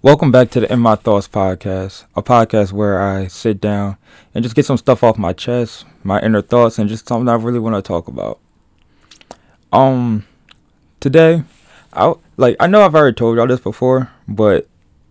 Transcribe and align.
Welcome 0.00 0.30
back 0.30 0.50
to 0.50 0.60
the 0.60 0.72
In 0.72 0.78
My 0.78 0.94
Thoughts 0.94 1.26
podcast, 1.26 2.04
a 2.14 2.22
podcast 2.22 2.70
where 2.70 3.02
I 3.02 3.26
sit 3.26 3.60
down 3.60 3.96
and 4.32 4.44
just 4.44 4.54
get 4.54 4.64
some 4.64 4.76
stuff 4.76 5.02
off 5.02 5.18
my 5.18 5.32
chest, 5.32 5.86
my 6.04 6.20
inner 6.20 6.40
thoughts, 6.40 6.78
and 6.78 6.88
just 6.88 7.08
something 7.08 7.28
I 7.28 7.34
really 7.34 7.58
want 7.58 7.74
to 7.74 7.82
talk 7.82 8.06
about. 8.06 8.38
Um, 9.72 10.24
today, 11.00 11.42
I 11.92 12.14
like 12.36 12.54
I 12.60 12.68
know 12.68 12.82
I've 12.82 12.94
already 12.94 13.16
told 13.16 13.38
y'all 13.38 13.48
this 13.48 13.58
before, 13.58 14.12
but 14.28 14.68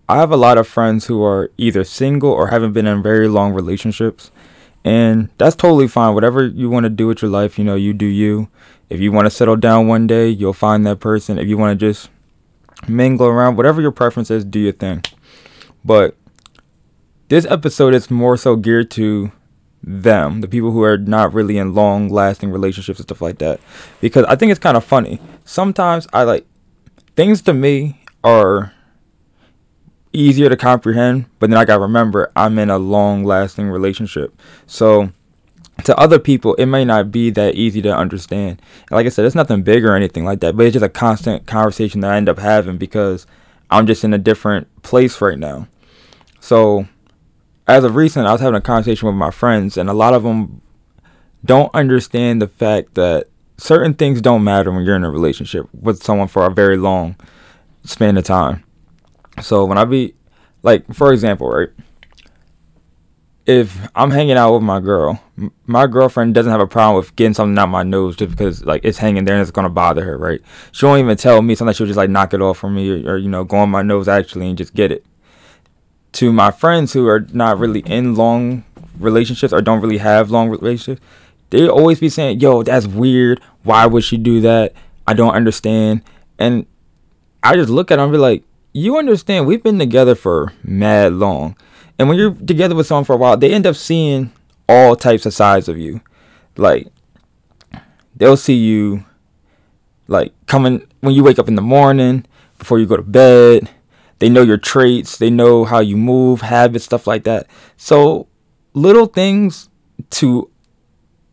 I 0.08 0.16
have 0.20 0.32
a 0.32 0.38
lot 0.38 0.58
of 0.58 0.70
friends 0.70 1.08
who 1.08 1.22
are 1.22 1.52
either 1.58 1.84
single 1.84 2.32
or 2.32 2.48
haven't 2.48 2.72
been 2.72 2.88
in 2.88 3.04
very 3.04 3.28
long 3.28 3.52
relationships, 3.52 4.32
and 4.86 5.28
that's 5.38 5.58
totally 5.58 5.90
fine. 5.90 6.14
Whatever 6.14 6.48
you 6.48 6.70
want 6.70 6.86
to 6.86 6.90
do 6.90 7.08
with 7.08 7.22
your 7.22 7.30
life, 7.30 7.60
you 7.60 7.66
know, 7.66 7.76
you 7.76 7.94
do 7.94 8.06
you. 8.06 8.48
If 8.90 9.02
you 9.02 9.12
want 9.12 9.26
to 9.26 9.32
settle 9.32 9.58
down 9.58 9.88
one 9.88 10.08
day, 10.08 10.30
you'll 10.30 10.54
find 10.54 10.86
that 10.86 11.02
person. 11.02 11.38
If 11.38 11.50
you 11.50 11.58
want 11.58 11.78
to 11.78 11.86
just 11.86 12.10
mingle 12.88 13.28
around, 13.28 13.56
whatever 13.56 13.82
your 13.82 13.92
preference 13.92 14.30
is, 14.30 14.46
do 14.46 14.60
your 14.60 14.74
thing. 14.74 15.04
But 15.84 16.16
this 17.30 17.46
episode 17.46 17.94
is 17.94 18.12
more 18.12 18.38
so 18.38 18.56
geared 18.56 18.92
to 18.92 19.32
them, 19.84 20.42
the 20.42 20.48
people 20.48 20.72
who 20.72 20.84
are 20.84 20.98
not 20.98 21.34
really 21.34 21.58
in 21.58 21.74
long 21.74 22.10
lasting 22.10 22.52
relationships 22.52 23.00
and 23.00 23.08
stuff 23.08 23.22
like 23.22 23.38
that. 23.40 23.60
Because 24.02 24.26
I 24.26 24.36
think 24.36 24.52
it's 24.52 24.60
kind 24.60 24.78
of 24.78 24.84
funny. 24.84 25.20
Sometimes 25.46 26.08
I 26.14 26.24
like 26.24 26.46
things 27.16 27.42
to 27.44 27.54
me 27.54 28.02
are 28.24 28.74
easier 30.14 30.50
to 30.50 30.58
comprehend, 30.58 31.26
but 31.40 31.50
then 31.50 31.60
I 31.60 31.66
gotta 31.66 31.82
remember 31.82 32.32
I'm 32.36 32.58
in 32.60 32.70
a 32.70 32.78
long 32.78 33.24
lasting 33.24 33.70
relationship. 33.70 34.40
So 34.66 35.12
to 35.84 35.98
other 35.98 36.20
people, 36.20 36.54
it 36.56 36.66
may 36.66 36.84
not 36.86 37.12
be 37.12 37.30
that 37.32 37.56
easy 37.56 37.82
to 37.82 37.96
understand. 37.96 38.62
And 38.90 38.92
like 38.92 39.06
I 39.06 39.10
said, 39.10 39.26
it's 39.26 39.36
nothing 39.36 39.62
big 39.62 39.86
or 39.86 39.96
anything 39.96 40.26
like 40.26 40.40
that, 40.40 40.56
but 40.56 40.66
it's 40.66 40.74
just 40.74 40.86
a 40.86 40.90
constant 40.90 41.46
conversation 41.46 42.02
that 42.02 42.12
I 42.12 42.18
end 42.18 42.30
up 42.30 42.40
having 42.40 42.78
because 42.78 43.28
I'm 43.70 43.86
just 43.86 44.04
in 44.04 44.14
a 44.14 44.18
different 44.18 44.68
place 44.82 45.22
right 45.22 45.38
now. 45.38 45.68
So, 46.40 46.88
as 47.68 47.84
of 47.84 47.96
recent, 47.96 48.28
I 48.28 48.32
was 48.32 48.42
having 48.42 48.58
a 48.58 48.62
conversation 48.62 49.08
with 49.08 49.16
my 49.16 49.32
friends, 49.32 49.78
and 49.78 49.90
a 49.90 49.94
lot 49.94 50.14
of 50.14 50.24
them 50.24 50.62
don't 51.44 51.74
understand 51.74 52.42
the 52.42 52.48
fact 52.48 52.96
that 52.96 53.28
certain 53.58 53.94
things 53.94 54.22
don't 54.22 54.44
matter 54.44 54.72
when 54.72 54.86
you're 54.86 54.96
in 54.96 55.04
a 55.04 55.12
relationship 55.12 55.68
with 55.74 56.02
someone 56.02 56.28
for 56.28 56.46
a 56.46 56.50
very 56.52 56.78
long 56.78 57.16
span 57.84 58.18
of 58.18 58.24
time. 58.24 58.64
So, 59.42 59.66
when 59.66 59.78
I 59.78 59.86
be 59.86 60.16
like, 60.64 60.92
for 60.94 61.12
example, 61.12 61.50
right? 61.50 61.70
If 63.48 63.88
I'm 63.96 64.12
hanging 64.12 64.36
out 64.36 64.54
with 64.54 64.62
my 64.62 64.82
girl, 64.82 65.22
my 65.66 65.88
girlfriend 65.88 66.36
doesn't 66.36 66.52
have 66.52 66.60
a 66.60 66.68
problem 66.68 66.98
with 66.98 67.16
getting 67.16 67.34
something 67.34 67.58
out 67.58 67.70
my 67.70 67.82
nose 67.82 68.18
just 68.18 68.32
because 68.32 68.66
like 68.66 68.84
it's 68.84 68.98
hanging 68.98 69.24
there 69.24 69.36
and 69.36 69.42
it's 69.42 69.52
gonna 69.52 69.70
bother 69.70 70.04
her, 70.04 70.18
right? 70.18 70.42
She 70.74 70.86
won't 70.86 71.00
even 71.00 71.16
tell 71.16 71.42
me. 71.42 71.56
Sometimes 71.56 71.78
she'll 71.78 71.88
just 71.88 71.98
like 71.98 72.10
knock 72.10 72.34
it 72.34 72.42
off 72.42 72.58
from 72.58 72.76
me 72.76 73.06
or, 73.06 73.14
or 73.14 73.18
you 73.18 73.30
know 73.30 73.46
go 73.46 73.58
on 73.58 73.70
my 73.70 73.82
nose 73.82 74.10
actually 74.10 74.50
and 74.50 74.58
just 74.58 74.76
get 74.76 74.92
it. 74.92 75.06
To 76.14 76.34
my 76.34 76.52
friends 76.52 76.92
who 76.92 77.08
are 77.08 77.26
not 77.32 77.58
really 77.58 77.80
in 77.82 78.16
long 78.16 78.66
relationships 79.00 79.54
or 79.54 79.62
don't 79.62 79.82
really 79.82 80.00
have 80.00 80.30
long 80.30 80.50
relationships, 80.50 81.02
they 81.50 81.70
always 81.70 82.02
be 82.02 82.10
saying, 82.10 82.42
"Yo, 82.42 82.64
that's 82.64 82.86
weird. 82.86 83.40
Why 83.64 83.86
would 83.86 84.04
she 84.04 84.18
do 84.18 84.42
that? 84.42 84.74
I 85.08 85.14
don't 85.14 85.34
understand." 85.34 86.02
And 86.38 86.66
I 87.44 87.56
just 87.56 87.70
look 87.70 87.92
at 87.92 87.96
them 87.96 88.06
and 88.06 88.12
be 88.12 88.18
like, 88.18 88.44
"You 88.74 88.98
understand? 88.98 89.48
We've 89.48 89.64
been 89.64 89.80
together 89.80 90.16
for 90.16 90.52
mad 90.64 91.14
long." 91.14 91.56
And 92.00 92.08
when 92.08 92.18
you're 92.18 92.34
together 92.34 92.76
with 92.76 92.88
someone 92.88 93.06
for 93.06 93.14
a 93.14 93.18
while, 93.18 93.38
they 93.38 93.54
end 93.54 93.66
up 93.66 93.76
seeing 93.76 94.32
all 94.70 94.96
types 94.96 95.26
of 95.26 95.34
sides 95.34 95.68
of 95.68 95.78
you. 95.78 96.02
Like 96.56 96.88
they'll 98.16 98.38
see 98.38 98.56
you 98.56 99.06
like 100.08 100.34
coming 100.46 100.88
when 101.02 101.14
you 101.14 101.24
wake 101.24 101.40
up 101.40 101.48
in 101.48 101.56
the 101.56 101.62
morning, 101.62 102.26
before 102.58 102.80
you 102.80 102.86
go 102.86 102.98
to 102.98 103.04
bed. 103.04 103.70
They 104.20 104.30
know 104.30 104.42
your 104.42 104.58
traits, 104.58 105.18
they 105.18 105.30
know 105.30 105.64
how 105.64 105.80
you 105.80 105.96
move, 105.96 106.42
habits, 106.42 106.86
stuff 106.86 107.06
like 107.06 107.24
that. 107.26 107.48
So 107.76 108.28
little 108.74 109.06
things 109.06 109.70
to 110.12 110.50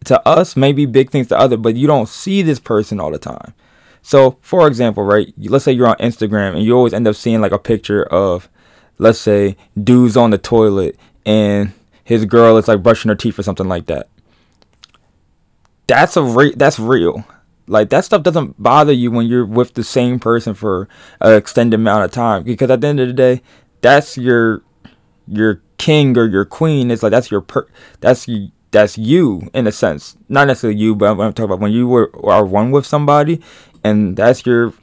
to 0.05 0.29
us 0.29 0.55
may 0.55 0.73
be 0.73 0.87
big 0.87 1.11
things 1.11 1.29
to 1.29 1.39
other, 1.39 1.57
but 1.57 1.77
you 1.77 1.87
don't 1.87 2.09
see 2.09 2.43
this 2.43 2.61
person 2.61 3.01
all 3.01 3.11
the 3.11 3.19
time. 3.19 3.55
So, 4.03 4.39
for 4.43 4.69
example, 4.69 5.03
right? 5.03 5.33
Let's 5.39 5.65
say 5.65 5.73
you're 5.73 5.89
on 5.89 5.97
Instagram 5.97 6.55
and 6.55 6.63
you 6.63 6.77
always 6.77 6.93
end 6.93 7.09
up 7.09 7.17
seeing 7.17 7.41
like 7.41 7.53
a 7.53 7.59
picture 7.59 8.03
of 8.05 8.51
let's 8.99 9.19
say 9.19 9.57
dude's 9.83 10.17
on 10.17 10.31
the 10.31 10.39
toilet 10.39 10.97
and 11.27 11.73
his 12.05 12.25
girl 12.25 12.57
is 12.57 12.69
like 12.69 12.83
brushing 12.83 13.09
her 13.09 13.15
teeth 13.15 13.39
or 13.39 13.43
something 13.43 13.69
like 13.69 13.87
that. 13.87 14.09
That's 15.87 16.17
a 16.17 16.23
re- 16.23 16.55
that's 16.55 16.79
real. 16.79 17.25
Like 17.67 17.91
that 17.91 18.05
stuff 18.05 18.23
doesn't 18.23 18.63
bother 18.63 18.93
you 18.93 19.11
when 19.11 19.27
you're 19.27 19.47
with 19.47 19.75
the 19.75 19.85
same 19.85 20.19
person 20.21 20.55
for 20.55 20.89
an 21.21 21.35
extended 21.35 21.81
amount 21.81 22.05
of 22.05 22.11
time 22.11 22.43
because 22.45 22.71
at 22.71 22.81
the 22.81 22.87
end 22.87 23.01
of 23.01 23.09
the 23.09 23.15
day, 23.15 23.43
that's 23.81 24.19
your 24.19 24.63
your 25.27 25.63
king 25.79 26.17
or 26.17 26.27
your 26.27 26.45
queen. 26.45 26.91
It's 26.91 27.03
like 27.03 27.11
that's 27.11 27.31
your 27.31 27.41
per 27.41 27.67
that's 28.01 28.29
you 28.29 28.51
that's 28.71 28.99
you 28.99 29.49
in 29.55 29.67
a 29.67 29.73
sense. 29.73 30.17
Not 30.29 30.49
necessarily 30.49 30.79
you, 30.79 30.95
but 30.95 31.11
I'm, 31.11 31.21
I'm 31.21 31.33
talking 31.33 31.47
about 31.47 31.61
when 31.61 31.73
you 31.73 31.89
were 31.89 32.11
are 32.25 32.45
one 32.45 32.71
with 32.71 32.85
somebody, 32.85 33.41
and 33.83 34.17
that's 34.17 34.45
your 34.45 34.75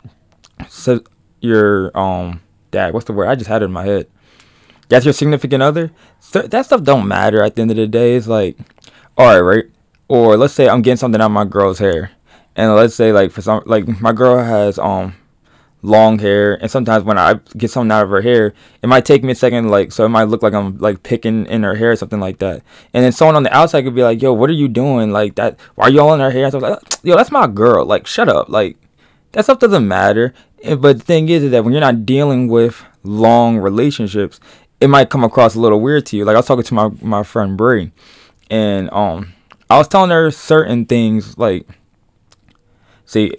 your 1.41 1.95
um 1.97 2.41
dad. 2.71 2.93
What's 2.93 3.05
the 3.05 3.13
word? 3.13 3.27
I 3.27 3.35
just 3.35 3.49
had 3.49 3.61
it 3.61 3.65
in 3.65 3.71
my 3.71 3.85
head. 3.85 4.07
That's 4.89 5.05
your 5.05 5.13
significant 5.13 5.63
other. 5.63 5.91
So 6.19 6.41
that 6.41 6.65
stuff 6.65 6.83
don't 6.83 7.07
matter 7.07 7.41
at 7.41 7.55
the 7.55 7.61
end 7.61 7.71
of 7.71 7.77
the 7.77 7.87
day. 7.87 8.15
It's 8.15 8.27
like, 8.27 8.57
all 9.17 9.27
right, 9.27 9.39
right? 9.39 9.65
Or 10.07 10.35
let's 10.35 10.53
say 10.53 10.67
I'm 10.67 10.81
getting 10.81 10.97
something 10.97 11.21
out 11.21 11.27
of 11.27 11.31
my 11.31 11.45
girl's 11.45 11.79
hair, 11.79 12.11
and 12.55 12.75
let's 12.75 12.95
say 12.95 13.13
like 13.13 13.31
for 13.31 13.41
some 13.41 13.63
like 13.65 13.87
my 14.01 14.11
girl 14.11 14.43
has 14.43 14.77
um 14.77 15.15
long 15.81 16.19
hair, 16.19 16.55
and 16.61 16.69
sometimes 16.69 17.03
when 17.03 17.17
I 17.17 17.35
get 17.57 17.71
something 17.71 17.91
out 17.91 18.03
of 18.03 18.09
her 18.09 18.21
hair, 18.21 18.53
it 18.81 18.87
might 18.87 19.05
take 19.05 19.23
me 19.23 19.31
a 19.31 19.35
second, 19.35 19.69
like 19.69 19.91
so 19.91 20.05
it 20.05 20.09
might 20.09 20.25
look 20.25 20.43
like 20.43 20.53
I'm 20.53 20.77
like 20.77 21.03
picking 21.03 21.45
in 21.45 21.63
her 21.63 21.75
hair 21.75 21.91
or 21.91 21.95
something 21.95 22.19
like 22.19 22.39
that. 22.39 22.61
And 22.93 23.03
then 23.03 23.11
someone 23.11 23.35
on 23.35 23.43
the 23.43 23.55
outside 23.55 23.83
could 23.83 23.95
be 23.95 24.03
like, 24.03 24.21
"Yo, 24.21 24.33
what 24.33 24.49
are 24.49 24.53
you 24.53 24.67
doing? 24.67 25.11
Like 25.11 25.35
that? 25.35 25.57
Why 25.75 25.85
are 25.85 25.89
you 25.89 26.01
all 26.01 26.13
in 26.13 26.19
her 26.19 26.31
hair?" 26.31 26.51
So 26.51 26.59
like, 26.59 26.79
"Yo, 27.03 27.15
that's 27.15 27.31
my 27.31 27.47
girl. 27.47 27.85
Like, 27.85 28.05
shut 28.07 28.27
up. 28.27 28.49
Like, 28.49 28.77
that 29.31 29.43
stuff 29.43 29.59
doesn't 29.59 29.87
matter." 29.87 30.33
But 30.63 30.99
the 30.99 31.03
thing 31.03 31.29
is, 31.29 31.43
is 31.43 31.51
that 31.51 31.63
when 31.63 31.73
you're 31.73 31.81
not 31.81 32.05
dealing 32.05 32.47
with 32.47 32.83
long 33.03 33.57
relationships, 33.57 34.39
it 34.79 34.87
might 34.87 35.09
come 35.09 35.23
across 35.23 35.55
a 35.55 35.59
little 35.59 35.79
weird 35.79 36.05
to 36.07 36.17
you. 36.17 36.25
Like 36.25 36.35
I 36.35 36.39
was 36.39 36.47
talking 36.47 36.63
to 36.63 36.73
my 36.73 36.89
my 37.01 37.23
friend 37.23 37.57
Brie, 37.57 37.91
and 38.49 38.91
um, 38.91 39.33
I 39.69 39.77
was 39.77 39.87
telling 39.87 40.09
her 40.11 40.31
certain 40.31 40.85
things. 40.85 41.37
Like, 41.37 41.67
see, 43.05 43.35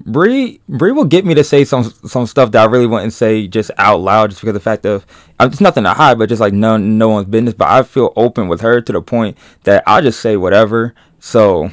Brie 0.00 0.60
Brie 0.68 0.92
will 0.92 1.04
get 1.04 1.24
me 1.24 1.34
to 1.34 1.44
say 1.44 1.64
some 1.64 1.84
some 1.84 2.26
stuff 2.26 2.50
that 2.52 2.62
I 2.62 2.70
really 2.70 2.86
wouldn't 2.86 3.12
say 3.12 3.46
just 3.46 3.70
out 3.76 4.00
loud, 4.00 4.30
just 4.30 4.40
because 4.40 4.50
of 4.50 4.54
the 4.54 4.60
fact 4.60 4.86
of 4.86 5.06
it's 5.38 5.60
nothing 5.60 5.84
to 5.84 5.90
hide, 5.90 6.18
but 6.18 6.28
just 6.28 6.40
like 6.40 6.54
no 6.54 6.76
no 6.76 7.10
one's 7.10 7.28
business. 7.28 7.54
But 7.54 7.68
I 7.68 7.82
feel 7.82 8.12
open 8.16 8.48
with 8.48 8.62
her 8.62 8.80
to 8.80 8.92
the 8.92 9.02
point 9.02 9.36
that 9.64 9.84
I'll 9.86 10.02
just 10.02 10.20
say 10.20 10.36
whatever. 10.36 10.94
So 11.18 11.70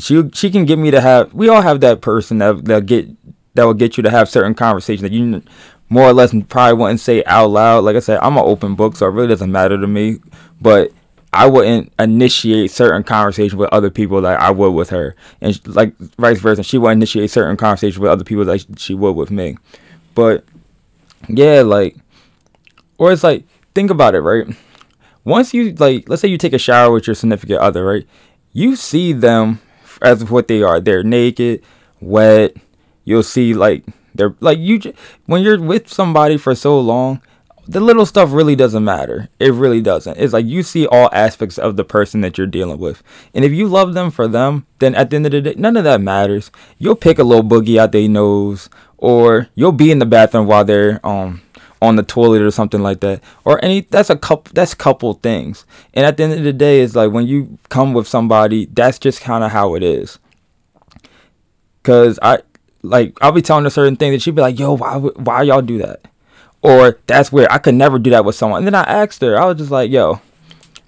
she 0.00 0.28
she 0.32 0.50
can 0.50 0.64
get 0.64 0.78
me 0.78 0.90
to 0.90 1.00
have. 1.00 1.32
We 1.34 1.48
all 1.48 1.62
have 1.62 1.80
that 1.80 2.00
person 2.00 2.38
that 2.38 2.64
that 2.66 2.86
get 2.86 3.08
that 3.54 3.64
will 3.64 3.74
get 3.74 3.96
you 3.96 4.02
to 4.02 4.10
have 4.10 4.28
certain 4.28 4.54
conversations 4.54 5.02
that 5.02 5.12
you 5.12 5.42
more 5.88 6.04
or 6.04 6.12
less 6.12 6.32
probably 6.48 6.78
wouldn't 6.78 7.00
say 7.00 7.22
out 7.24 7.48
loud. 7.48 7.84
Like 7.84 7.96
I 7.96 8.00
said, 8.00 8.20
I'm 8.22 8.36
an 8.36 8.44
open 8.44 8.76
book, 8.76 8.96
so 8.96 9.06
it 9.06 9.10
really 9.10 9.28
doesn't 9.28 9.50
matter 9.50 9.76
to 9.76 9.86
me. 9.86 10.18
But 10.60 10.92
I 11.32 11.46
wouldn't 11.46 11.92
initiate 11.98 12.70
certain 12.70 13.02
conversations 13.02 13.54
with 13.54 13.72
other 13.72 13.90
people 13.90 14.20
like 14.20 14.38
I 14.38 14.50
would 14.50 14.70
with 14.70 14.90
her, 14.90 15.14
and 15.40 15.60
like 15.66 15.96
vice 15.96 16.40
versa. 16.40 16.62
She 16.62 16.78
would 16.78 16.90
initiate 16.90 17.30
certain 17.30 17.56
conversations 17.56 17.98
with 17.98 18.10
other 18.10 18.24
people 18.24 18.44
like 18.44 18.62
she 18.76 18.94
would 18.94 19.12
with 19.12 19.30
me. 19.30 19.56
But 20.14 20.44
yeah, 21.28 21.62
like, 21.62 21.96
or 22.98 23.12
it's 23.12 23.24
like 23.24 23.44
think 23.74 23.90
about 23.90 24.14
it, 24.14 24.20
right? 24.20 24.46
Once 25.24 25.52
you 25.52 25.72
like, 25.74 26.08
let's 26.08 26.22
say 26.22 26.28
you 26.28 26.38
take 26.38 26.52
a 26.52 26.58
shower 26.58 26.92
with 26.92 27.06
your 27.06 27.14
significant 27.14 27.60
other, 27.60 27.84
right? 27.84 28.06
You 28.52 28.74
see 28.74 29.12
them 29.12 29.60
as 30.02 30.22
of 30.22 30.30
what 30.30 30.48
they 30.48 30.62
are. 30.62 30.80
They're 30.80 31.02
naked, 31.02 31.62
wet. 32.00 32.56
You'll 33.04 33.22
see 33.22 33.54
like 33.54 33.84
they're 34.14 34.34
like 34.40 34.58
you 34.58 34.80
when 35.26 35.42
you're 35.42 35.60
with 35.60 35.88
somebody 35.88 36.36
for 36.36 36.54
so 36.54 36.78
long, 36.78 37.22
the 37.66 37.80
little 37.80 38.06
stuff 38.06 38.32
really 38.32 38.56
doesn't 38.56 38.84
matter. 38.84 39.28
It 39.38 39.52
really 39.52 39.80
doesn't. 39.80 40.18
It's 40.18 40.32
like 40.32 40.46
you 40.46 40.62
see 40.62 40.86
all 40.86 41.08
aspects 41.12 41.58
of 41.58 41.76
the 41.76 41.84
person 41.84 42.20
that 42.20 42.36
you're 42.36 42.46
dealing 42.46 42.78
with. 42.78 43.02
And 43.32 43.44
if 43.44 43.52
you 43.52 43.68
love 43.68 43.94
them 43.94 44.10
for 44.10 44.26
them, 44.26 44.66
then 44.80 44.94
at 44.94 45.10
the 45.10 45.16
end 45.16 45.26
of 45.26 45.32
the 45.32 45.40
day, 45.40 45.54
none 45.56 45.76
of 45.76 45.84
that 45.84 46.00
matters. 46.00 46.50
You'll 46.78 46.96
pick 46.96 47.18
a 47.18 47.24
little 47.24 47.44
boogie 47.44 47.78
out 47.78 47.92
their 47.92 48.08
nose 48.08 48.68
or 48.98 49.48
you'll 49.54 49.72
be 49.72 49.90
in 49.90 49.98
the 49.98 50.06
bathroom 50.06 50.46
while 50.46 50.64
they're 50.64 51.04
um 51.06 51.42
on 51.82 51.96
the 51.96 52.02
toilet 52.02 52.42
or 52.42 52.50
something 52.50 52.82
like 52.82 53.00
that 53.00 53.22
or 53.44 53.62
any 53.64 53.80
that's 53.82 54.10
a 54.10 54.16
couple 54.16 54.52
that's 54.54 54.74
couple 54.74 55.14
things. 55.14 55.64
And 55.94 56.04
at 56.04 56.16
the 56.16 56.24
end 56.24 56.32
of 56.34 56.44
the 56.44 56.52
day 56.52 56.80
it's 56.82 56.94
like 56.94 57.12
when 57.12 57.26
you 57.26 57.58
come 57.68 57.94
with 57.94 58.06
somebody 58.06 58.66
that's 58.66 58.98
just 58.98 59.20
kind 59.20 59.42
of 59.42 59.50
how 59.52 59.74
it 59.74 59.82
is. 59.82 60.18
Because 61.82 62.18
i 62.22 62.40
like 62.82 63.16
i'll 63.20 63.32
be 63.32 63.42
telling 63.42 63.64
her 63.64 63.70
certain 63.70 63.96
things 63.96 64.14
and 64.14 64.22
she'd 64.22 64.34
be 64.34 64.42
like 64.42 64.58
yo 64.58 64.76
why 64.76 64.96
why 64.96 65.42
y'all 65.42 65.62
do 65.62 65.78
that? 65.78 66.02
Or 66.62 66.98
that's 67.06 67.32
weird. 67.32 67.48
I 67.50 67.56
could 67.56 67.74
never 67.74 67.98
do 67.98 68.10
that 68.10 68.24
with 68.24 68.36
someone. 68.36 68.58
And 68.58 68.66
then 68.66 68.74
i 68.74 68.82
asked 68.82 69.20
her 69.22 69.38
i 69.38 69.46
was 69.46 69.56
just 69.56 69.70
like 69.70 69.90
yo 69.90 70.20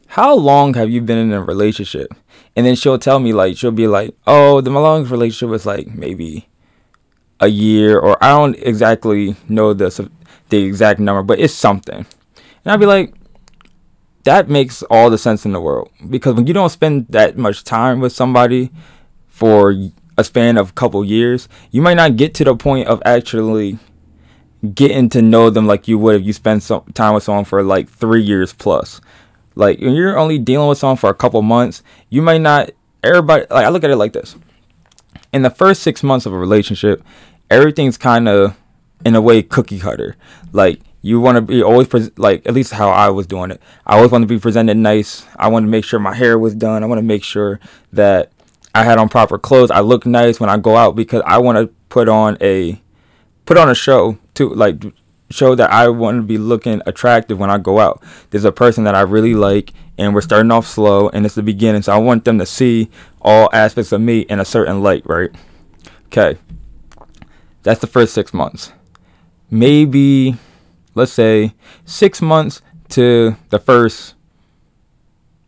how 0.09 0.35
long 0.35 0.75
have 0.75 0.91
you 0.91 1.00
been 1.00 1.17
in 1.17 1.33
a 1.33 1.43
relationship? 1.43 2.15
And 2.55 2.67
then 2.67 2.75
she'll 2.75 2.99
tell 2.99 3.19
me 3.19 3.33
like 3.33 3.56
she'll 3.56 3.71
be 3.71 3.87
like 3.87 4.15
oh 4.27 4.61
the 4.61 4.71
my 4.71 4.81
longest 4.81 5.11
relationship 5.11 5.49
was 5.49 5.65
like 5.65 5.87
maybe 5.87 6.49
a 7.41 7.49
year 7.49 7.99
or 7.99 8.23
i 8.23 8.29
don't 8.29 8.55
exactly 8.59 9.35
know 9.49 9.73
the 9.75 9.91
the 10.52 10.64
exact 10.64 11.00
number, 11.00 11.22
but 11.22 11.40
it's 11.40 11.54
something. 11.54 12.06
And 12.64 12.72
I'd 12.72 12.78
be 12.78 12.87
like, 12.87 13.14
that 14.25 14.49
makes 14.49 14.84
all 14.84 15.10
the 15.10 15.19
sense 15.19 15.44
in 15.44 15.50
the 15.50 15.60
world 15.60 15.90
because 16.08 16.34
when 16.34 16.46
you 16.46 16.54
don't 16.54 16.69
spend 16.70 17.06
that 17.08 17.37
much 17.37 17.64
time 17.64 17.99
with 17.99 18.12
somebody 18.12 18.70
for 19.26 19.75
a 20.16 20.22
span 20.22 20.56
of 20.56 20.70
a 20.70 20.72
couple 20.75 21.04
years, 21.04 21.49
you 21.72 21.82
might 21.82 21.94
not 21.94 22.16
get 22.16 22.34
to 22.34 22.44
the 22.44 22.54
point 22.54 22.87
of 22.87 23.02
actually 23.04 23.78
getting 24.75 25.08
to 25.08 25.20
know 25.20 25.50
them 25.50 25.66
like 25.66 25.88
you 25.88 25.99
would 25.99 26.14
if 26.14 26.25
you 26.25 26.32
spend 26.32 26.62
some 26.62 26.84
time 26.94 27.14
with 27.14 27.25
someone 27.25 27.44
for 27.44 27.64
like 27.64 27.88
three 27.88 28.22
years 28.22 28.52
plus. 28.52 29.00
Like 29.56 29.81
when 29.81 29.94
you're 29.94 30.16
only 30.16 30.38
dealing 30.38 30.69
with 30.69 30.78
someone 30.78 30.96
for 30.96 31.10
a 31.10 31.14
couple 31.14 31.43
months, 31.43 31.82
you 32.08 32.22
might 32.22 32.40
not. 32.40 32.70
Everybody 33.02 33.46
like 33.50 33.66
I 33.66 33.69
look 33.70 33.82
at 33.82 33.90
it 33.90 33.96
like 33.96 34.12
this. 34.12 34.37
In 35.32 35.43
the 35.43 35.50
first 35.50 35.82
six 35.82 36.04
months 36.04 36.26
of 36.26 36.32
a 36.32 36.38
relationship, 36.38 37.02
everything's 37.50 37.99
kind 37.99 38.28
of 38.28 38.56
in 39.04 39.14
a 39.14 39.20
way 39.20 39.43
cookie 39.43 39.78
cutter. 39.78 40.16
Like 40.52 40.81
you 41.02 41.20
want 41.20 41.37
to 41.37 41.43
be 41.43 41.62
always 41.62 41.88
pre- 41.88 42.10
like 42.16 42.46
at 42.46 42.54
least 42.54 42.72
how 42.72 42.90
I 42.90 43.10
was 43.10 43.26
doing 43.26 43.50
it. 43.50 43.60
I 43.87 43.96
always 43.96 44.10
want 44.10 44.22
to 44.22 44.26
be 44.26 44.38
presented 44.38 44.76
nice. 44.76 45.26
I 45.37 45.49
want 45.49 45.64
to 45.64 45.70
make 45.70 45.84
sure 45.84 45.99
my 45.99 46.14
hair 46.14 46.38
was 46.38 46.54
done. 46.54 46.82
I 46.82 46.87
want 46.87 46.99
to 46.99 47.02
make 47.02 47.25
sure 47.25 47.60
that 47.93 48.31
I 48.75 48.84
had 48.84 48.99
on 48.99 49.08
proper 49.08 49.38
clothes. 49.38 49.70
I 49.70 49.81
look 49.81 50.06
nice 50.06 50.40
when 50.40 50.49
I 50.49 50.56
go 50.56 50.76
out 50.76 50.96
because 50.96 51.22
I 51.26 51.38
want 51.38 51.58
to 51.58 51.75
put 51.88 52.08
on 52.08 52.38
a 52.40 52.81
put 53.44 53.58
on 53.58 53.69
a 53.69 53.75
show 53.75 54.19
to 54.34 54.49
like 54.49 54.82
show 55.31 55.54
that 55.54 55.70
I 55.70 55.88
want 55.88 56.19
to 56.19 56.22
be 56.22 56.38
looking 56.38 56.81
attractive 56.87 57.38
when 57.38 57.50
I 57.50 57.58
go 57.58 57.81
out. 57.81 58.02
There's 58.31 58.44
a 58.44 58.52
person 58.52 58.84
that 58.84 58.94
I 58.94 59.00
really 59.00 59.34
like 59.34 59.72
and 59.99 60.14
we're 60.14 60.20
starting 60.20 60.50
off 60.50 60.66
slow 60.66 61.08
and 61.08 61.26
it's 61.26 61.34
the 61.34 61.43
beginning. 61.43 61.82
So 61.82 61.93
I 61.93 61.99
want 61.99 62.25
them 62.25 62.38
to 62.38 62.46
see 62.46 62.90
all 63.20 63.50
aspects 63.52 63.93
of 63.93 64.00
me 64.00 64.20
in 64.20 64.40
a 64.40 64.44
certain 64.44 64.82
light, 64.82 65.02
right? 65.06 65.31
Okay. 66.06 66.38
That's 67.62 67.81
the 67.81 67.87
first 67.87 68.12
6 68.14 68.34
months. 68.34 68.72
Maybe 69.52 70.37
let's 70.94 71.12
say 71.12 71.54
6 71.84 72.22
months 72.22 72.62
to 72.88 73.37
the 73.50 73.58
first 73.58 74.14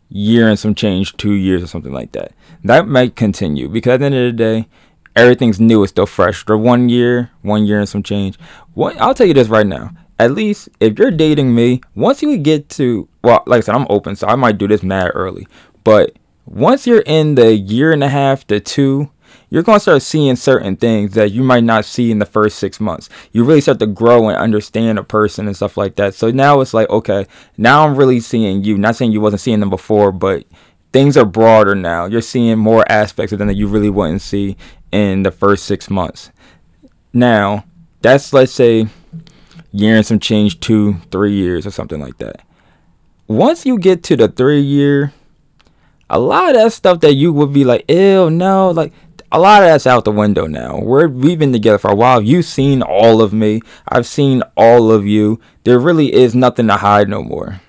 year 0.09 0.47
and 0.47 0.59
some 0.59 0.75
change, 0.75 1.17
2 1.17 1.33
years 1.33 1.63
or 1.63 1.67
something 1.67 1.91
like 1.91 2.11
that 2.13 2.31
that 2.65 2.87
might 2.87 3.15
continue 3.15 3.67
because 3.67 3.93
at 3.93 3.99
the 3.99 4.05
end 4.07 4.15
of 4.15 4.37
the 4.37 4.43
day, 4.43 4.67
everything's 5.15 5.59
new. 5.59 5.83
It's 5.83 5.91
still 5.91 6.07
fresh. 6.07 6.43
For 6.43 6.57
one 6.57 6.89
year, 6.89 7.31
one 7.41 7.65
year 7.65 7.79
and 7.79 7.87
some 7.87 8.03
change. 8.03 8.37
What 8.73 8.99
I'll 8.99 9.13
tell 9.13 9.27
you 9.27 9.33
this 9.33 9.47
right 9.47 9.67
now. 9.67 9.91
At 10.17 10.31
least 10.31 10.69
if 10.79 10.97
you're 10.97 11.11
dating 11.11 11.53
me, 11.53 11.81
once 11.93 12.23
you 12.23 12.37
get 12.37 12.69
to 12.69 13.07
well, 13.23 13.43
like 13.45 13.59
I 13.59 13.61
said, 13.61 13.75
I'm 13.75 13.87
open, 13.89 14.15
so 14.15 14.27
I 14.27 14.35
might 14.35 14.57
do 14.57 14.67
this 14.67 14.83
mad 14.83 15.11
early. 15.13 15.47
But 15.83 16.17
once 16.45 16.87
you're 16.87 17.03
in 17.05 17.35
the 17.35 17.53
year 17.55 17.91
and 17.91 18.03
a 18.03 18.09
half 18.09 18.47
to 18.47 18.59
two, 18.59 19.11
you're 19.55 19.63
going 19.63 19.77
to 19.77 19.79
start 19.79 20.01
seeing 20.01 20.35
certain 20.35 20.75
things 20.75 21.13
that 21.13 21.31
you 21.31 21.41
might 21.41 21.63
not 21.63 21.85
see 21.85 22.11
in 22.11 22.19
the 22.19 22.25
first 22.25 22.59
six 22.59 22.81
months. 22.81 23.07
You 23.31 23.45
really 23.45 23.61
start 23.61 23.79
to 23.79 23.87
grow 23.87 24.27
and 24.27 24.37
understand 24.37 24.99
a 24.99 25.03
person 25.03 25.47
and 25.47 25.55
stuff 25.55 25.77
like 25.77 25.95
that. 25.95 26.13
So 26.13 26.29
now 26.29 26.59
it's 26.59 26.73
like, 26.73 26.89
okay, 26.89 27.25
now 27.57 27.87
I'm 27.87 27.95
really 27.95 28.19
seeing 28.19 28.65
you. 28.65 28.77
Not 28.77 28.97
saying 28.97 29.13
you 29.13 29.21
wasn't 29.21 29.39
seeing 29.39 29.61
them 29.61 29.69
before, 29.69 30.11
but 30.11 30.43
things 30.91 31.15
are 31.15 31.23
broader 31.23 31.73
now. 31.73 32.03
You're 32.03 32.19
seeing 32.19 32.59
more 32.59 32.83
aspects 32.91 33.31
of 33.31 33.39
them 33.39 33.47
that 33.47 33.53
you 33.53 33.67
really 33.67 33.89
wouldn't 33.89 34.21
see 34.21 34.57
in 34.91 35.23
the 35.23 35.31
first 35.31 35.63
six 35.63 35.89
months. 35.89 36.31
Now, 37.13 37.63
that's 38.01 38.33
let's 38.33 38.51
say 38.51 38.87
year 39.71 39.95
and 39.95 40.05
some 40.05 40.19
change, 40.19 40.59
two, 40.59 40.95
three 41.11 41.31
years 41.31 41.65
or 41.65 41.71
something 41.71 42.01
like 42.01 42.17
that. 42.17 42.41
Once 43.29 43.65
you 43.65 43.79
get 43.79 44.03
to 44.03 44.17
the 44.17 44.27
three 44.27 44.59
year, 44.59 45.13
a 46.09 46.19
lot 46.19 46.49
of 46.49 46.55
that 46.55 46.73
stuff 46.73 46.99
that 46.99 47.13
you 47.13 47.33
would 47.33 47.53
be 47.53 47.63
like, 47.63 47.89
ew, 47.89 48.29
no, 48.29 48.69
like 48.69 48.93
a 49.31 49.39
lot 49.39 49.63
of 49.63 49.69
that's 49.69 49.87
out 49.87 50.05
the 50.05 50.11
window 50.11 50.47
now. 50.47 50.79
We're 50.79 51.07
we've 51.07 51.39
been 51.39 51.53
together 51.53 51.77
for 51.77 51.91
a 51.91 51.95
while. 51.95 52.21
You've 52.21 52.45
seen 52.45 52.81
all 52.81 53.21
of 53.21 53.33
me. 53.33 53.61
I've 53.87 54.05
seen 54.05 54.43
all 54.55 54.91
of 54.91 55.05
you. 55.05 55.39
There 55.63 55.79
really 55.79 56.13
is 56.13 56.35
nothing 56.35 56.67
to 56.67 56.77
hide 56.77 57.09
no 57.09 57.23
more. 57.23 57.61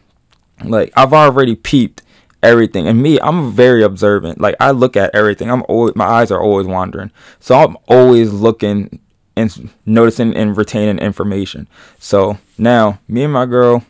Like 0.65 0.93
I've 0.97 1.13
already 1.13 1.55
peeped 1.55 2.03
everything. 2.43 2.87
And 2.87 3.03
me, 3.03 3.19
I'm 3.21 3.53
very 3.53 3.83
observant. 3.83 4.41
Like 4.41 4.57
I 4.61 4.71
look 4.71 4.97
at 4.97 5.15
everything. 5.15 5.51
I'm 5.51 5.65
always 5.69 5.97
my 5.97 6.07
eyes 6.07 6.31
are 6.31 6.41
always 6.41 6.67
wandering. 6.67 7.11
So 7.41 7.57
I'm 7.57 7.77
always 7.89 8.33
looking 8.33 9.01
and 9.37 9.71
noticing 9.85 10.35
and 10.35 10.57
retaining 10.57 10.99
information. 10.99 11.69
So 11.99 12.39
now 12.57 13.01
me 13.09 13.25
and 13.25 13.33
my 13.33 13.47
girl 13.47 13.85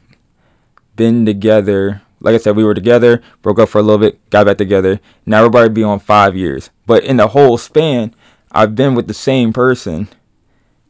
been 0.97 1.27
together. 1.27 2.03
Like 2.27 2.35
I 2.35 2.39
said, 2.39 2.57
we 2.57 2.65
were 2.65 2.75
together, 2.75 3.23
broke 3.41 3.61
up 3.61 3.69
for 3.69 3.79
a 3.79 3.83
little 3.83 4.01
bit, 4.01 4.19
got 4.31 4.47
back 4.47 4.59
together. 4.59 4.99
Now 5.25 5.43
we're 5.43 5.47
about 5.47 5.63
to 5.63 5.71
be 5.71 5.85
on 5.85 6.01
five 6.01 6.37
years. 6.37 6.71
But 6.85 7.05
in 7.05 7.19
the 7.19 7.29
whole 7.29 7.57
span, 7.57 8.13
I've 8.51 8.75
been 8.75 8.97
with 8.97 9.07
the 9.07 9.15
same 9.15 9.53
person 9.53 10.09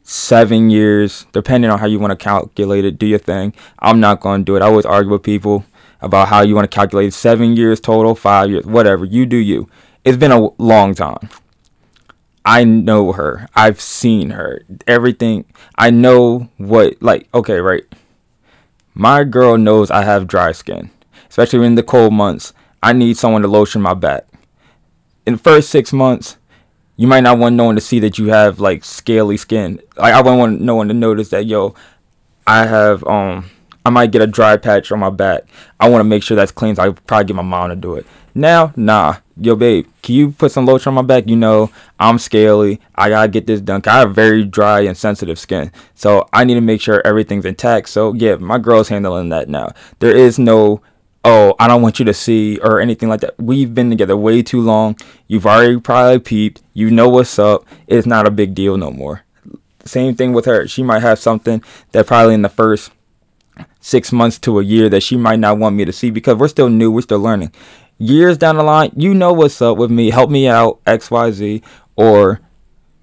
seven 0.01 0.71
years, 0.71 1.27
depending 1.33 1.69
on 1.69 1.77
how 1.77 1.85
you 1.85 1.99
want 1.99 2.09
to 2.09 2.23
calculate 2.23 2.85
it. 2.85 2.97
Do 2.97 3.05
your 3.05 3.19
thing. 3.19 3.53
I'm 3.77 3.99
not 3.99 4.19
going 4.19 4.41
to 4.41 4.45
do 4.45 4.55
it. 4.55 4.63
I 4.63 4.65
always 4.65 4.85
argue 4.87 5.11
with 5.11 5.21
people 5.21 5.63
about 6.01 6.29
how 6.29 6.41
you 6.41 6.55
want 6.55 6.69
to 6.69 6.75
calculate 6.75 7.13
seven 7.13 7.55
years 7.55 7.79
total, 7.79 8.15
five 8.15 8.49
years, 8.49 8.65
whatever. 8.65 9.05
You 9.05 9.27
do 9.27 9.37
you. 9.37 9.69
It's 10.03 10.17
been 10.17 10.31
a 10.31 10.49
long 10.59 10.95
time. 10.95 11.29
I 12.43 12.63
know 12.63 13.11
her. 13.11 13.47
I've 13.53 13.79
seen 13.79 14.31
her. 14.31 14.63
Everything. 14.87 15.45
I 15.77 15.91
know 15.91 16.49
what, 16.57 16.99
like, 16.99 17.27
okay, 17.31 17.59
right. 17.59 17.83
My 18.95 19.23
girl 19.23 19.55
knows 19.59 19.91
I 19.91 20.03
have 20.03 20.25
dry 20.25 20.51
skin, 20.53 20.89
especially 21.29 21.65
in 21.65 21.75
the 21.75 21.83
cold 21.83 22.13
months. 22.13 22.53
I 22.81 22.93
need 22.93 23.17
someone 23.17 23.41
to 23.41 23.47
lotion 23.47 23.81
my 23.81 23.93
back. 23.93 24.25
In 25.25 25.33
the 25.33 25.39
first 25.39 25.69
six 25.69 25.91
months, 25.91 26.37
you 26.95 27.07
might 27.07 27.21
not 27.21 27.37
want 27.37 27.55
no 27.55 27.65
one 27.65 27.75
to 27.75 27.81
see 27.81 27.99
that 27.99 28.17
you 28.17 28.27
have 28.27 28.59
like 28.59 28.83
scaly 28.83 29.37
skin. 29.37 29.81
Like 29.97 30.13
I 30.13 30.21
wouldn't 30.21 30.39
want 30.39 30.61
no 30.61 30.75
one 30.75 30.87
to 30.87 30.93
notice 30.93 31.29
that 31.29 31.45
yo, 31.45 31.75
I 32.45 32.65
have 32.65 33.05
um 33.05 33.49
I 33.85 33.89
might 33.89 34.11
get 34.11 34.21
a 34.21 34.27
dry 34.27 34.57
patch 34.57 34.91
on 34.91 34.99
my 34.99 35.09
back. 35.09 35.43
I 35.79 35.87
want 35.87 36.01
to 36.01 36.03
make 36.03 36.21
sure 36.21 36.35
that's 36.35 36.51
clean. 36.51 36.75
So 36.75 36.83
I 36.83 36.89
probably 36.89 37.25
get 37.25 37.35
my 37.35 37.41
mom 37.41 37.69
to 37.69 37.75
do 37.75 37.95
it. 37.95 38.05
Now, 38.35 38.73
nah, 38.75 39.15
yo, 39.39 39.55
babe, 39.55 39.87
can 40.03 40.13
you 40.13 40.31
put 40.31 40.51
some 40.51 40.65
lotion 40.65 40.89
on 40.89 40.95
my 40.95 41.01
back? 41.01 41.27
You 41.27 41.35
know, 41.35 41.71
I'm 41.99 42.19
scaly. 42.19 42.81
I 42.95 43.09
gotta 43.09 43.27
get 43.29 43.47
this 43.47 43.61
done. 43.61 43.81
I 43.87 43.99
have 43.99 44.13
very 44.13 44.43
dry 44.43 44.81
and 44.81 44.97
sensitive 44.97 45.39
skin, 45.39 45.71
so 45.95 46.27
I 46.33 46.43
need 46.43 46.55
to 46.55 46.61
make 46.61 46.81
sure 46.81 47.01
everything's 47.05 47.45
intact. 47.45 47.89
So 47.89 48.13
yeah, 48.13 48.35
my 48.35 48.59
girl's 48.59 48.89
handling 48.89 49.29
that 49.29 49.49
now. 49.49 49.71
There 49.99 50.15
is 50.15 50.37
no 50.37 50.81
oh, 51.27 51.55
I 51.59 51.67
don't 51.67 51.81
want 51.81 51.99
you 51.99 52.05
to 52.05 52.13
see 52.13 52.57
or 52.59 52.79
anything 52.79 53.09
like 53.09 53.19
that. 53.19 53.37
We've 53.37 53.73
been 53.73 53.89
together 53.89 54.15
way 54.15 54.41
too 54.41 54.61
long. 54.61 54.95
You've 55.27 55.45
already 55.45 55.77
probably 55.79 56.19
peeped. 56.19 56.61
You 56.73 56.89
know 56.89 57.09
what's 57.09 57.37
up. 57.37 57.65
It's 57.85 58.07
not 58.07 58.25
a 58.25 58.31
big 58.31 58.55
deal 58.55 58.77
no 58.77 58.91
more. 58.91 59.23
Same 59.83 60.15
thing 60.15 60.31
with 60.31 60.45
her. 60.45 60.67
She 60.67 60.83
might 60.83 61.01
have 61.01 61.19
something 61.19 61.61
that 61.91 62.07
probably 62.07 62.33
in 62.33 62.43
the 62.43 62.49
first 62.49 62.91
six 63.81 64.13
months 64.13 64.39
to 64.39 64.59
a 64.59 64.63
year 64.63 64.87
that 64.87 65.03
she 65.03 65.17
might 65.17 65.39
not 65.39 65.57
want 65.57 65.75
me 65.75 65.83
to 65.83 65.91
see 65.91 66.09
because 66.11 66.37
we're 66.37 66.47
still 66.47 66.69
new, 66.69 66.89
we're 66.89 67.01
still 67.01 67.19
learning. 67.19 67.53
Years 67.97 68.37
down 68.37 68.55
the 68.55 68.63
line, 68.63 68.91
you 68.95 69.13
know 69.13 69.33
what's 69.33 69.61
up 69.61 69.77
with 69.77 69.91
me. 69.91 70.11
Help 70.11 70.29
me 70.29 70.47
out, 70.47 70.83
XYZ, 70.85 71.61
or 71.97 72.39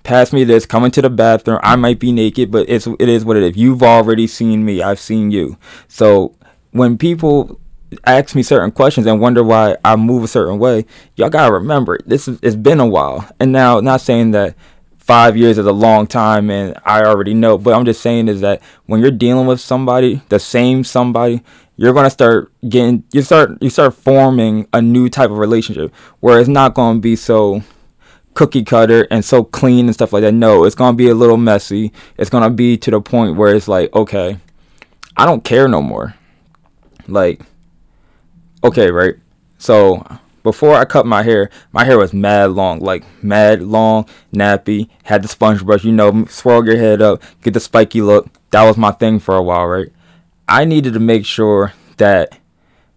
pass 0.02 0.33
me 0.33 0.45
this, 0.45 0.64
come 0.64 0.85
into 0.85 1.02
the 1.02 1.11
bathroom. 1.11 1.61
I 1.62 1.76
might 1.76 1.99
be 1.99 2.12
naked, 2.12 2.50
but 2.50 2.69
it's 2.71 2.87
it 2.87 3.09
is 3.09 3.25
what 3.25 3.37
it 3.37 3.43
is. 3.43 3.57
You've 3.57 3.83
already 3.83 4.26
seen 4.26 4.64
me. 4.64 4.83
I've 4.83 5.00
seen 5.00 5.31
you. 5.31 5.59
So 5.88 6.37
when 6.71 6.97
people 6.97 7.61
ask 8.04 8.34
me 8.34 8.42
certain 8.42 8.70
questions 8.70 9.06
and 9.06 9.20
wonder 9.20 9.42
why 9.42 9.76
I 9.84 9.96
move 9.96 10.24
a 10.24 10.28
certain 10.28 10.58
way, 10.58 10.86
y'all 11.16 11.30
gotta 11.30 11.52
remember 11.52 11.98
this 12.06 12.28
is 12.28 12.38
it's 12.42 12.56
been 12.56 12.80
a 12.80 12.86
while. 12.86 13.28
And 13.40 13.52
now 13.52 13.80
not 13.80 14.00
saying 14.00 14.32
that 14.32 14.54
five 14.96 15.36
years 15.36 15.58
is 15.58 15.66
a 15.66 15.72
long 15.72 16.06
time 16.06 16.50
and 16.50 16.76
I 16.84 17.04
already 17.04 17.34
know. 17.34 17.58
But 17.58 17.74
I'm 17.74 17.84
just 17.84 18.00
saying 18.00 18.28
is 18.28 18.40
that 18.40 18.62
when 18.86 19.00
you're 19.00 19.10
dealing 19.10 19.46
with 19.46 19.60
somebody, 19.60 20.22
the 20.28 20.38
same 20.38 20.84
somebody, 20.84 21.42
you're 21.76 21.92
gonna 21.92 22.10
start 22.10 22.52
getting 22.68 23.04
you 23.12 23.22
start 23.22 23.62
you 23.62 23.70
start 23.70 23.94
forming 23.94 24.66
a 24.72 24.80
new 24.80 25.08
type 25.08 25.30
of 25.30 25.38
relationship 25.38 25.94
where 26.20 26.38
it's 26.38 26.48
not 26.48 26.74
gonna 26.74 27.00
be 27.00 27.16
so 27.16 27.62
cookie 28.34 28.64
cutter 28.64 29.06
and 29.10 29.24
so 29.24 29.44
clean 29.44 29.86
and 29.86 29.94
stuff 29.94 30.12
like 30.12 30.22
that. 30.22 30.32
No, 30.32 30.64
it's 30.64 30.74
gonna 30.74 30.96
be 30.96 31.08
a 31.08 31.14
little 31.14 31.36
messy. 31.36 31.92
It's 32.16 32.30
gonna 32.30 32.50
be 32.50 32.76
to 32.78 32.90
the 32.90 33.00
point 33.00 33.36
where 33.36 33.54
it's 33.54 33.68
like, 33.68 33.94
okay, 33.94 34.38
I 35.16 35.26
don't 35.26 35.44
care 35.44 35.68
no 35.68 35.80
more. 35.80 36.14
Like, 37.06 37.40
okay, 38.64 38.90
right? 38.90 39.14
So 39.59 40.04
before 40.42 40.75
I 40.75 40.85
cut 40.85 41.06
my 41.06 41.23
hair, 41.23 41.50
my 41.73 41.85
hair 41.85 41.99
was 41.99 42.12
mad 42.12 42.50
long, 42.50 42.80
like 42.80 43.04
mad 43.23 43.62
long, 43.62 44.06
nappy. 44.33 44.88
Had 45.04 45.23
the 45.23 45.28
sponge 45.28 45.64
brush, 45.64 45.85
you 45.85 45.92
know, 45.92 46.25
swirl 46.26 46.64
your 46.66 46.76
head 46.76 47.00
up, 47.00 47.23
get 47.42 47.54
the 47.54 47.61
spiky 47.61 48.00
look. 48.00 48.28
That 48.50 48.64
was 48.64 48.76
my 48.76 48.92
thing 48.92 49.21
for 49.21 49.37
a 49.37 49.42
while, 49.42 49.66
right? 49.66 49.90
I 50.49 50.64
needed 50.64 50.92
to 50.94 51.00
make 51.00 51.25
sure 51.25 51.73
that 51.97 52.38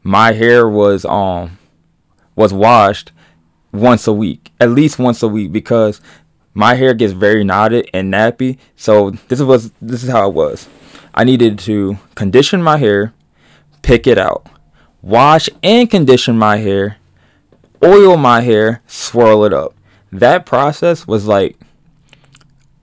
my 0.04 0.34
hair 0.34 0.68
was 0.68 1.06
um 1.06 1.58
was 2.36 2.54
washed 2.54 3.12
once 3.72 4.08
a 4.08 4.14
week, 4.14 4.52
at 4.60 4.70
least 4.70 5.00
once 5.00 5.22
a 5.24 5.28
week, 5.28 5.52
because 5.52 6.02
my 6.54 6.76
hair 6.76 6.94
gets 6.94 7.14
very 7.14 7.44
knotted 7.44 7.90
and 7.94 8.14
nappy. 8.14 8.58
So 8.76 9.12
this 9.28 9.42
was 9.42 9.72
this 9.82 10.04
is 10.04 10.10
how 10.10 10.28
it 10.28 10.34
was. 10.34 10.68
I 11.14 11.24
needed 11.24 11.60
to 11.60 11.98
condition 12.16 12.62
my 12.62 12.78
hair, 12.78 13.14
pick 13.82 14.06
it 14.06 14.18
out, 14.18 14.48
wash 15.08 15.50
and 15.64 15.90
condition 15.90 16.38
my 16.38 16.58
hair, 16.58 16.98
oil 17.82 18.18
my 18.18 18.42
hair, 18.42 18.82
swirl 18.88 19.46
it 19.46 19.54
up. 19.54 19.74
That 20.12 20.46
process 20.46 21.08
was 21.08 21.26
like 21.26 21.58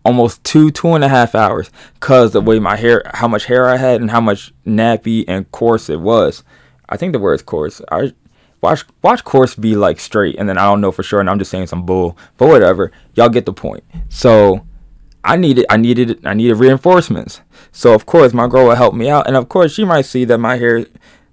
almost 0.05 0.43
two, 0.43 0.71
two 0.71 0.95
and 0.95 1.05
a 1.05 1.09
half 1.09 1.35
hours 1.35 1.71
because 1.95 2.33
the 2.33 2.41
way 2.41 2.59
my 2.59 2.77
hair, 2.77 3.03
how 3.13 3.29
much 3.29 3.45
hair 3.45 3.69
I 3.69 3.77
had 3.77 4.01
and 4.01 4.11
how 4.11 4.23
much 4.23 4.55
nappy 4.67 5.25
and 5.29 5.51
coarse 5.51 5.91
it 5.91 6.01
was. 6.01 6.43
I 6.89 6.97
think 6.97 7.13
the 7.13 7.19
word 7.19 7.35
is 7.35 7.43
coarse. 7.43 7.83
I 7.93 8.15
watch 8.63 8.85
watch 9.03 9.23
coarse 9.25 9.55
be 9.55 9.75
like 9.75 10.01
straight, 10.01 10.37
and 10.39 10.49
then 10.49 10.57
I 10.57 10.63
don't 10.63 10.81
know 10.81 10.93
for 10.93 11.03
sure, 11.03 11.21
and 11.21 11.29
I'm 11.29 11.39
just 11.39 11.51
saying 11.51 11.67
some 11.67 11.85
bull, 11.85 12.17
but 12.39 12.49
whatever. 12.49 12.91
Y'all 13.15 13.29
get 13.29 13.45
the 13.45 13.53
point. 13.53 13.85
So 14.09 14.67
I 15.23 15.37
needed, 15.37 15.67
I 15.69 15.77
needed, 15.77 16.25
I 16.27 16.35
needed 16.35 16.55
reinforcements. 16.55 17.43
So 17.73 17.95
of 17.95 18.07
course 18.07 18.33
my 18.33 18.47
girl 18.47 18.69
will 18.69 18.77
help 18.77 18.95
me 18.95 19.11
out, 19.11 19.27
and 19.27 19.37
of 19.37 19.49
course 19.51 19.75
she 19.75 19.85
might 19.85 20.07
see 20.07 20.25
that 20.25 20.39
my 20.39 20.57
hair, 20.57 20.87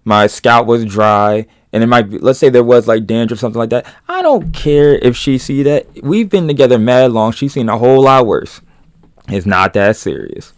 my 0.03 0.27
scalp 0.27 0.67
was 0.67 0.86
dry, 0.86 1.46
and 1.72 1.84
it 1.84 1.88
might 1.88 2.10
be, 2.10 2.17
let's 2.17 2.39
say 2.39 2.50
there 2.50 2.63
was 2.63 2.88
like 2.88 3.05
dandruff 3.05 3.39
something 3.39 3.60
like 3.60 3.70
that. 3.70 3.86
I 4.08 4.22
don't 4.22 4.53
care 4.53 4.96
if 4.96 5.15
she 5.15 5.38
see 5.38 5.63
that. 5.63 5.88
We've 6.03 6.29
been 6.29 6.48
together 6.48 6.77
mad 6.77 7.12
long. 7.12 7.31
She's 7.31 7.53
seen 7.53 7.70
a 7.70 7.77
whole 7.77 8.03
lot 8.03 8.25
worse. 8.25 8.62
It's 9.27 9.46
not 9.46 9.74
that 9.74 9.96
serious. 9.96 10.53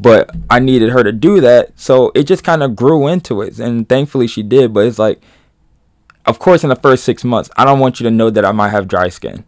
But 0.00 0.30
i 0.48 0.60
needed 0.60 0.90
her 0.90 1.02
to 1.02 1.10
do 1.10 1.40
that 1.40 1.72
so 1.74 2.12
it 2.14 2.22
just 2.22 2.44
kind 2.44 2.62
of 2.62 2.76
grew 2.76 3.08
into 3.08 3.42
it 3.42 3.58
and 3.58 3.88
thankfully 3.88 4.28
she 4.28 4.44
did 4.44 4.72
but 4.72 4.86
it's 4.86 4.96
like 4.98 5.20
of 6.24 6.38
course 6.38 6.62
in 6.62 6.68
the 6.68 6.76
first 6.76 7.02
six 7.02 7.24
months 7.24 7.50
i 7.56 7.64
don't 7.64 7.80
want 7.80 7.98
you 7.98 8.04
to 8.04 8.10
know 8.12 8.30
that 8.30 8.44
i 8.44 8.52
might 8.52 8.68
have 8.68 8.86
dry 8.86 9.08
skin. 9.08 9.44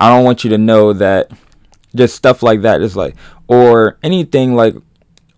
I 0.00 0.08
don't 0.08 0.24
want 0.24 0.42
you 0.42 0.50
to 0.50 0.58
know 0.58 0.92
that 0.94 1.30
just 1.94 2.16
stuff 2.16 2.42
like 2.42 2.62
that 2.62 2.80
is 2.80 2.96
like 2.96 3.14
or 3.46 3.98
anything 4.02 4.54
like 4.54 4.74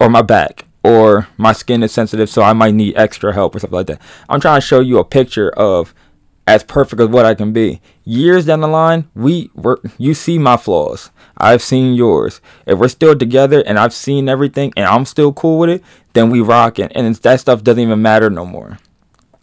or 0.01 0.09
my 0.09 0.23
back 0.23 0.66
or 0.87 1.27
my 1.37 1.53
skin 1.53 1.83
is 1.83 1.91
sensitive, 1.91 2.31
so 2.31 2.43
I 2.43 2.53
might 2.53 2.75
need 2.75 2.97
extra 2.97 3.33
help 3.33 3.57
or 3.57 3.59
something 3.59 3.77
like 3.77 3.89
that. 3.89 4.01
I'm 4.29 4.41
trying 4.41 4.61
to 4.61 4.67
show 4.67 4.79
you 4.79 4.99
a 4.99 5.05
picture 5.05 5.51
of 5.51 5.93
as 6.47 6.63
perfect 6.63 7.03
as 7.03 7.09
what 7.09 7.27
I 7.27 7.35
can 7.35 7.53
be. 7.53 7.81
Years 8.05 8.47
down 8.47 8.61
the 8.61 8.69
line, 8.69 9.09
we 9.15 9.51
were 9.55 9.81
you 9.99 10.15
see 10.15 10.39
my 10.39 10.57
flaws. 10.57 11.11
I've 11.37 11.61
seen 11.61 11.95
yours. 11.95 12.41
If 12.67 12.79
we're 12.79 12.87
still 12.89 13.19
together 13.19 13.65
and 13.67 13.81
I've 13.81 13.93
seen 13.93 14.29
everything 14.29 14.73
and 14.77 14.87
I'm 14.87 15.05
still 15.07 15.33
cool 15.33 15.59
with 15.59 15.71
it, 15.71 15.85
then 16.13 16.31
we 16.31 16.41
rocking. 16.41 16.93
And 16.93 17.13
that 17.15 17.41
stuff 17.41 17.65
doesn't 17.65 17.83
even 17.83 18.01
matter 18.01 18.31
no 18.31 18.47
more. 18.47 18.79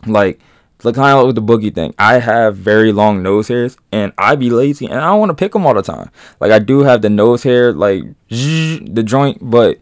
Like 0.06 0.40
look 0.84 0.96
kind 0.96 1.18
of 1.18 1.28
with 1.28 1.36
the 1.36 1.42
boogie 1.42 1.76
thing. 1.76 1.94
I 2.00 2.20
have 2.20 2.56
very 2.56 2.94
long 2.94 3.22
nose 3.22 3.50
hairs 3.50 3.78
and 3.92 4.14
I 4.18 4.36
be 4.36 4.50
lazy 4.50 4.86
and 4.86 4.96
I 4.96 5.08
don't 5.08 5.20
want 5.20 5.30
to 5.30 5.36
pick 5.36 5.52
them 5.52 5.66
all 5.66 5.74
the 5.74 5.82
time. 5.82 6.10
Like 6.40 6.52
I 6.52 6.60
do 6.60 6.82
have 6.84 7.02
the 7.02 7.10
nose 7.10 7.44
hair, 7.44 7.74
like 7.74 8.04
the 8.30 9.04
joint, 9.06 9.40
but 9.42 9.80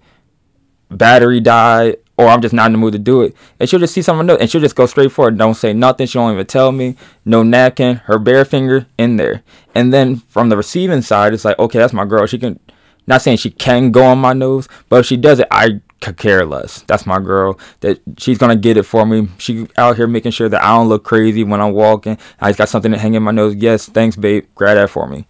battery 0.92 1.40
died 1.40 1.98
or 2.18 2.28
I'm 2.28 2.42
just 2.42 2.54
not 2.54 2.68
in 2.68 2.74
the 2.74 2.78
mood 2.78 2.94
to 2.94 3.00
do 3.00 3.22
it. 3.24 3.36
And 3.60 3.68
she'll 3.68 3.80
just 3.80 3.94
see 3.94 4.02
someone 4.02 4.28
new 4.28 4.36
and 4.36 4.50
she'll 4.50 4.62
just 4.62 4.76
go 4.76 4.86
straight 4.86 5.12
for 5.12 5.30
it. 5.30 5.38
Don't 5.38 5.56
say 5.56 5.74
nothing. 5.74 6.06
She 6.08 6.18
won't 6.18 6.34
even 6.34 6.46
tell 6.46 6.72
me. 6.72 6.96
No 7.26 7.42
napkin. 7.44 7.96
Her 8.06 8.20
bare 8.20 8.46
finger 8.46 8.86
in 8.98 9.18
there. 9.18 9.44
And 9.74 9.92
then 9.94 10.18
from 10.18 10.50
the 10.50 10.58
receiving 10.58 11.02
side, 11.02 11.34
it's 11.34 11.46
like, 11.46 11.58
okay, 11.58 11.80
that's 11.80 11.94
my 11.94 12.06
girl. 12.06 12.28
She 12.28 12.38
can, 12.38 12.60
not 13.08 13.22
saying 13.22 13.38
she 13.38 13.50
can 13.50 13.92
go 13.92 14.06
on 14.06 14.20
my 14.20 14.34
nose, 14.34 14.68
but 14.90 15.00
if 15.00 15.06
she 15.08 15.18
does 15.18 15.40
it, 15.40 15.48
I 15.50 15.82
could 16.02 16.18
care 16.18 16.46
less. 16.46 16.82
That's 16.84 17.06
my 17.06 17.20
girl. 17.20 17.58
That 17.80 18.02
she's 18.18 18.38
gonna 18.38 18.56
get 18.56 18.78
it 18.78 18.84
for 18.84 19.06
me. 19.06 19.30
She 19.38 19.68
out 19.78 19.96
here 19.96 20.08
making 20.08 20.32
sure 20.32 20.50
that 20.50 20.64
I 20.64 20.76
don't 20.76 20.90
look 20.90 21.04
crazy 21.04 21.44
when 21.44 21.62
I'm 21.62 21.74
walking. 21.74 22.18
I 22.40 22.50
just 22.50 22.58
got 22.58 22.70
something 22.70 22.92
to 22.92 22.98
hang 22.98 23.14
in 23.14 23.24
my 23.24 23.32
nose. 23.32 23.56
Yes, 23.56 23.88
thanks, 23.88 24.16
babe. 24.16 24.46
Grab 24.56 24.76
that 24.76 24.90
for 24.90 25.08
me. 25.08 25.26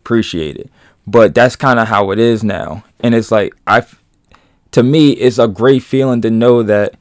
Appreciate 0.00 0.56
it. 0.56 0.70
But 1.06 1.34
that's 1.34 1.56
kind 1.56 1.78
of 1.78 1.88
how 1.88 2.10
it 2.10 2.18
is 2.18 2.44
now. 2.44 2.84
And 3.00 3.14
it's 3.14 3.30
like 3.30 3.54
I 3.66 3.84
to 4.72 4.82
me, 4.82 5.10
it's 5.12 5.38
a 5.38 5.48
great 5.48 5.82
feeling 5.82 6.20
to 6.22 6.30
know 6.30 6.62
that 6.62 6.94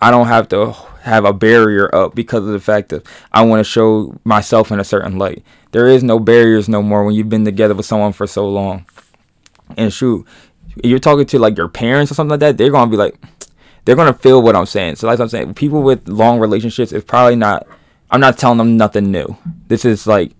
I 0.00 0.10
don't 0.10 0.28
have 0.28 0.48
to 0.48 0.72
have 1.02 1.24
a 1.24 1.32
barrier 1.32 1.92
up 1.94 2.14
because 2.14 2.44
of 2.44 2.52
the 2.52 2.60
fact 2.60 2.90
that 2.90 3.06
I 3.32 3.42
want 3.42 3.60
to 3.60 3.64
show 3.64 4.18
myself 4.24 4.70
in 4.70 4.78
a 4.78 4.84
certain 4.84 5.18
light. 5.18 5.42
There 5.72 5.86
is 5.86 6.02
no 6.02 6.18
barriers 6.18 6.68
no 6.68 6.82
more 6.82 7.04
when 7.04 7.14
you've 7.14 7.28
been 7.28 7.44
together 7.44 7.74
with 7.74 7.86
someone 7.86 8.12
for 8.12 8.26
so 8.26 8.48
long. 8.48 8.84
And 9.76 9.92
shoot, 9.92 10.26
you're 10.82 10.98
talking 10.98 11.26
to 11.26 11.38
like 11.38 11.56
your 11.56 11.68
parents 11.68 12.10
or 12.12 12.14
something 12.14 12.30
like 12.30 12.40
that, 12.40 12.58
they're 12.58 12.70
gonna 12.70 12.90
be 12.90 12.96
like, 12.96 13.18
they're 13.84 13.96
gonna 13.96 14.14
feel 14.14 14.42
what 14.42 14.56
I'm 14.56 14.66
saying. 14.66 14.96
So 14.96 15.06
like 15.06 15.18
I'm 15.18 15.28
saying, 15.28 15.54
people 15.54 15.82
with 15.82 16.08
long 16.08 16.38
relationships 16.38 16.92
it's 16.92 17.04
probably 17.04 17.36
not. 17.36 17.66
I'm 18.10 18.20
not 18.20 18.38
telling 18.38 18.58
them 18.58 18.78
nothing 18.78 19.10
new. 19.10 19.36
This 19.66 19.84
is 19.84 20.06
like, 20.06 20.32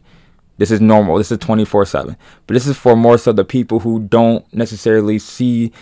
this 0.56 0.70
is 0.70 0.80
normal. 0.80 1.18
This 1.18 1.30
is 1.30 1.38
24 1.38 1.86
seven. 1.86 2.16
But 2.46 2.54
this 2.54 2.66
is 2.66 2.76
for 2.76 2.96
more 2.96 3.18
so 3.18 3.32
the 3.32 3.44
people 3.44 3.80
who 3.80 4.00
don't 4.00 4.50
necessarily 4.52 5.18
see 5.18 5.72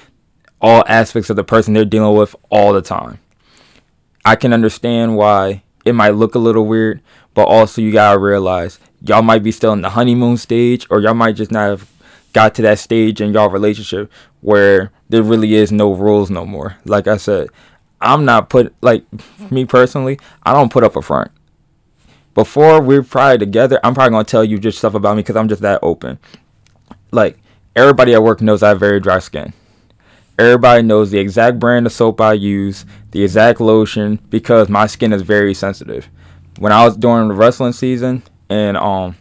all 0.61 0.85
aspects 0.87 1.31
of 1.31 1.37
the 1.37 1.45
person 1.45 1.75
they're 1.75 1.85
dealing 1.85 2.17
with 2.17 2.35
all 2.51 2.73
the 2.73 2.83
time. 2.83 3.19
I 4.25 4.37
can 4.37 4.53
understand 4.53 5.17
why 5.17 5.63
it 5.85 5.95
might 5.95 6.11
look 6.11 6.35
a 6.35 6.41
little 6.41 6.67
weird, 6.67 7.01
but 7.35 7.45
also 7.45 7.81
you 7.81 7.93
gotta 7.93 8.19
realize 8.19 8.79
y'all 9.01 9.23
might 9.23 9.43
be 9.43 9.53
still 9.53 9.73
in 9.73 9.83
the 9.83 9.91
honeymoon 9.91 10.37
stage, 10.37 10.87
or 10.91 11.01
y'all 11.01 11.15
might 11.15 11.37
just 11.37 11.53
not 11.53 11.69
have 11.69 11.91
got 12.33 12.55
to 12.55 12.63
that 12.63 12.79
stage 12.79 13.21
in 13.21 13.33
y'all 13.33 13.49
relationship 13.49 14.11
where 14.41 14.91
there 15.09 15.23
really 15.23 15.55
is 15.55 15.73
no 15.73 15.93
rules 15.93 16.31
no 16.31 16.45
more. 16.45 16.77
Like 16.85 17.07
I 17.07 17.17
said, 17.17 17.49
I'm 18.01 18.25
not 18.25 18.51
put 18.51 18.75
like 18.83 19.05
me 19.51 19.65
personally, 19.65 20.19
I 20.43 20.53
don't 20.53 20.73
put 20.73 20.85
up 20.85 20.97
a 20.97 21.03
front. 21.03 21.31
Before 22.35 22.83
we're 22.83 23.03
probably 23.03 23.39
together, 23.39 23.81
I'm 23.83 23.95
probably 23.95 24.11
gonna 24.11 24.25
tell 24.25 24.45
you 24.45 24.59
just 24.59 24.79
stuff 24.79 24.95
about 24.95 25.17
me 25.17 25.23
because 25.23 25.37
I'm 25.37 25.49
just 25.49 25.63
that 25.63 25.81
open. 25.83 26.19
Like 27.11 27.39
everybody 27.75 28.13
at 28.13 28.23
work 28.23 28.41
knows 28.41 28.63
I 28.63 28.71
have 28.71 28.81
very 28.81 29.01
dry 29.01 29.21
skin. 29.21 29.53
Everybody 30.39 30.83
knows 30.83 31.11
the 31.11 31.19
exact 31.19 31.59
brand 31.59 31.87
of 31.87 31.93
soap 31.93 32.21
I 32.21 32.35
use, 32.35 32.85
the 33.13 33.23
exact 33.23 33.59
lotion, 33.59 34.21
because 34.29 34.69
my 34.69 34.87
skin 34.87 35.15
is 35.15 35.23
very 35.23 35.55
sensitive. 35.55 36.11
When 36.59 36.73
I 36.73 36.85
was 36.85 36.97
during 36.97 37.29
the 37.29 37.35
wrestling 37.35 37.73
season, 37.73 38.23
and 38.51 38.77
um, 38.77 39.17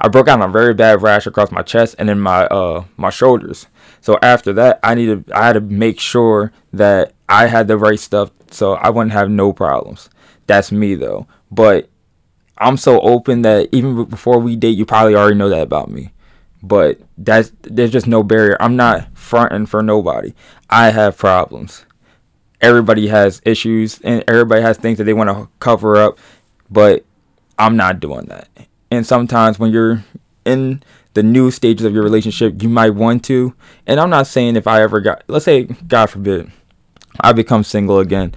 I 0.00 0.08
broke 0.08 0.28
out 0.28 0.40
a 0.40 0.48
very 0.48 0.72
bad 0.72 1.02
rash 1.02 1.26
across 1.26 1.50
my 1.50 1.62
chest 1.62 1.96
and 1.98 2.08
in 2.08 2.18
my 2.18 2.46
uh 2.46 2.84
my 2.96 3.10
shoulders. 3.10 3.66
So 4.00 4.18
after 4.22 4.52
that, 4.54 4.80
I 4.82 4.94
needed 4.94 5.30
I 5.32 5.46
had 5.46 5.54
to 5.54 5.60
make 5.60 6.00
sure 6.00 6.52
that 6.72 7.14
I 7.28 7.46
had 7.46 7.68
the 7.68 7.76
right 7.76 8.00
stuff 8.00 8.30
so 8.50 8.74
I 8.74 8.90
wouldn't 8.90 9.12
have 9.12 9.30
no 9.30 9.52
problems. 9.52 10.08
That's 10.46 10.72
me 10.72 10.94
though. 10.94 11.26
But 11.50 11.88
I'm 12.58 12.76
so 12.76 13.00
open 13.00 13.42
that 13.42 13.68
even 13.72 14.04
before 14.04 14.38
we 14.38 14.56
date, 14.56 14.78
you 14.78 14.86
probably 14.86 15.14
already 15.14 15.36
know 15.36 15.48
that 15.48 15.62
about 15.62 15.90
me 15.90 16.12
but 16.66 16.98
that's 17.18 17.52
there's 17.62 17.92
just 17.92 18.06
no 18.06 18.22
barrier. 18.22 18.56
I'm 18.58 18.76
not 18.76 19.16
fronting 19.16 19.66
for 19.66 19.82
nobody. 19.82 20.32
I 20.70 20.90
have 20.90 21.18
problems. 21.18 21.84
Everybody 22.60 23.08
has 23.08 23.42
issues 23.44 24.00
and 24.00 24.24
everybody 24.26 24.62
has 24.62 24.78
things 24.78 24.98
that 24.98 25.04
they 25.04 25.12
want 25.12 25.28
to 25.28 25.48
cover 25.60 25.96
up, 25.96 26.18
but 26.70 27.04
I'm 27.58 27.76
not 27.76 28.00
doing 28.00 28.26
that. 28.26 28.48
And 28.90 29.06
sometimes 29.06 29.58
when 29.58 29.72
you're 29.72 30.04
in 30.44 30.82
the 31.12 31.22
new 31.22 31.50
stages 31.50 31.84
of 31.84 31.92
your 31.92 32.02
relationship, 32.02 32.62
you 32.62 32.68
might 32.68 32.90
want 32.90 33.24
to. 33.24 33.54
And 33.86 34.00
I'm 34.00 34.10
not 34.10 34.26
saying 34.26 34.56
if 34.56 34.66
I 34.66 34.82
ever 34.82 35.00
got, 35.00 35.22
let's 35.28 35.44
say, 35.44 35.64
God 35.64 36.06
forbid, 36.06 36.50
I 37.20 37.32
become 37.32 37.64
single 37.64 37.98
again. 37.98 38.34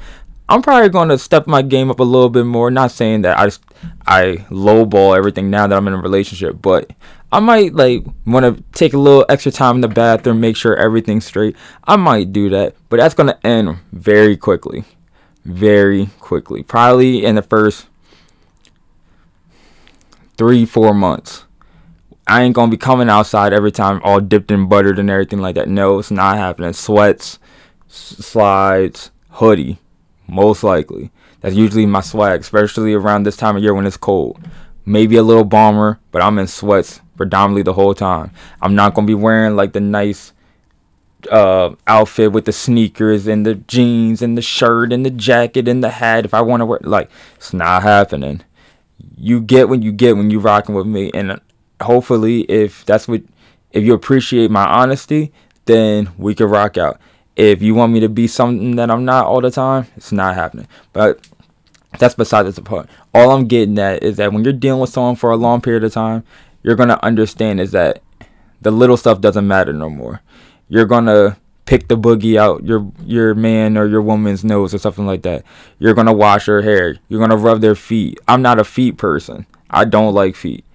I'm 0.49 0.61
probably 0.61 0.89
going 0.89 1.09
to 1.09 1.17
step 1.17 1.47
my 1.47 1.61
game 1.61 1.89
up 1.89 1.99
a 1.99 2.03
little 2.03 2.29
bit 2.29 2.45
more. 2.45 2.71
Not 2.71 2.91
saying 2.91 3.23
that 3.23 3.37
I 3.37 3.47
just, 3.47 3.61
I 4.05 4.45
lowball 4.49 5.17
everything 5.17 5.49
now 5.49 5.67
that 5.67 5.75
I'm 5.75 5.87
in 5.87 5.93
a 5.93 6.01
relationship, 6.01 6.61
but 6.61 6.91
I 7.31 7.41
might 7.41 7.73
like 7.73 8.05
want 8.25 8.45
to 8.45 8.63
take 8.71 8.93
a 8.93 8.97
little 8.97 9.25
extra 9.27 9.51
time 9.51 9.75
in 9.75 9.81
the 9.81 9.87
bathroom, 9.89 10.39
make 10.39 10.55
sure 10.55 10.77
everything's 10.77 11.25
straight. 11.25 11.57
I 11.83 11.97
might 11.97 12.31
do 12.31 12.49
that, 12.49 12.75
but 12.89 12.97
that's 12.97 13.13
going 13.13 13.27
to 13.27 13.45
end 13.47 13.79
very 13.91 14.37
quickly. 14.37 14.85
Very 15.43 16.07
quickly. 16.19 16.63
Probably 16.63 17.25
in 17.25 17.35
the 17.35 17.41
first 17.41 17.87
three, 20.37 20.65
four 20.65 20.93
months. 20.93 21.43
I 22.27 22.43
ain't 22.43 22.55
going 22.55 22.69
to 22.69 22.75
be 22.75 22.79
coming 22.79 23.09
outside 23.09 23.53
every 23.53 23.71
time 23.71 24.01
all 24.03 24.19
dipped 24.19 24.51
in 24.51 24.67
buttered 24.67 24.99
and 24.99 25.09
everything 25.09 25.39
like 25.39 25.55
that. 25.55 25.69
No, 25.69 25.99
it's 25.99 26.11
not 26.11 26.37
happening. 26.37 26.73
Sweats, 26.73 27.39
slides, 27.87 29.11
hoodie, 29.31 29.79
most 30.27 30.63
likely. 30.63 31.11
That's 31.41 31.55
usually 31.55 31.85
my 31.85 32.01
swag, 32.01 32.41
especially 32.41 32.93
around 32.93 33.23
this 33.23 33.37
time 33.37 33.57
of 33.57 33.63
year 33.63 33.73
when 33.73 33.85
it's 33.85 33.97
cold. 33.97 34.39
Maybe 34.85 35.17
a 35.17 35.23
little 35.23 35.45
bomber, 35.45 35.99
but 36.11 36.21
I'm 36.21 36.39
in 36.39 36.47
sweats 36.47 37.01
predominantly 37.17 37.63
the 37.63 37.73
whole 37.73 37.93
time. 37.93 38.31
I'm 38.61 38.75
not 38.75 38.93
gonna 38.93 39.07
be 39.07 39.13
wearing 39.13 39.55
like 39.55 39.73
the 39.73 39.81
nice 39.81 40.33
uh, 41.31 41.75
outfit 41.87 42.31
with 42.31 42.45
the 42.45 42.51
sneakers 42.51 43.27
and 43.27 43.45
the 43.45 43.55
jeans 43.55 44.21
and 44.21 44.37
the 44.37 44.41
shirt 44.41 44.93
and 44.93 45.05
the 45.05 45.09
jacket 45.09 45.67
and 45.67 45.83
the 45.83 45.89
hat. 45.89 46.25
If 46.25 46.33
I 46.33 46.41
want 46.41 46.61
to 46.61 46.65
wear, 46.65 46.79
like, 46.83 47.09
it's 47.35 47.53
not 47.53 47.83
happening. 47.83 48.43
You 49.17 49.41
get 49.41 49.69
when 49.69 49.81
you 49.81 49.91
get 49.91 50.15
when 50.15 50.29
you 50.29 50.39
rocking 50.39 50.75
with 50.75 50.87
me, 50.87 51.11
and 51.13 51.39
hopefully, 51.81 52.41
if 52.41 52.85
that's 52.85 53.07
what, 53.07 53.23
if 53.71 53.83
you 53.83 53.93
appreciate 53.93 54.51
my 54.51 54.65
honesty, 54.65 55.31
then 55.65 56.09
we 56.17 56.35
can 56.35 56.47
rock 56.47 56.77
out. 56.77 56.99
If 57.35 57.61
you 57.61 57.75
want 57.75 57.93
me 57.93 57.99
to 57.99 58.09
be 58.09 58.27
something 58.27 58.75
that 58.77 58.89
I'm 58.89 59.05
not 59.05 59.25
all 59.25 59.41
the 59.41 59.51
time, 59.51 59.87
it's 59.95 60.11
not 60.11 60.35
happening. 60.35 60.67
But 60.93 61.27
that's 61.99 62.15
besides 62.15 62.55
the 62.55 62.61
point. 62.61 62.89
All 63.13 63.31
I'm 63.31 63.47
getting 63.47 63.77
at 63.79 64.03
is 64.03 64.17
that 64.17 64.33
when 64.33 64.43
you're 64.43 64.53
dealing 64.53 64.81
with 64.81 64.89
someone 64.89 65.15
for 65.15 65.31
a 65.31 65.37
long 65.37 65.61
period 65.61 65.83
of 65.83 65.93
time, 65.93 66.23
you're 66.67 66.75
gonna 66.75 66.99
understand 67.01 67.61
is 67.61 67.71
that 67.71 68.01
the 68.59 68.71
little 68.71 68.97
stuff 68.97 69.21
doesn't 69.21 69.47
matter 69.47 69.71
no 69.71 69.89
more. 69.89 70.19
You're 70.67 70.85
gonna 70.85 71.37
pick 71.63 71.87
the 71.87 71.97
boogie 71.97 72.37
out 72.37 72.65
your 72.65 72.91
your 73.05 73.33
man 73.33 73.77
or 73.77 73.87
your 73.87 74.01
woman's 74.01 74.43
nose 74.43 74.73
or 74.73 74.77
something 74.77 75.05
like 75.05 75.21
that. 75.21 75.45
You're 75.79 75.93
gonna 75.93 76.11
wash 76.11 76.47
her 76.47 76.63
hair. 76.63 76.97
You're 77.07 77.21
gonna 77.21 77.37
rub 77.37 77.61
their 77.61 77.73
feet. 77.73 78.19
I'm 78.27 78.41
not 78.41 78.59
a 78.59 78.65
feet 78.65 78.97
person. 78.97 79.45
I 79.69 79.85
don't 79.85 80.13
like 80.13 80.35
feet. 80.35 80.65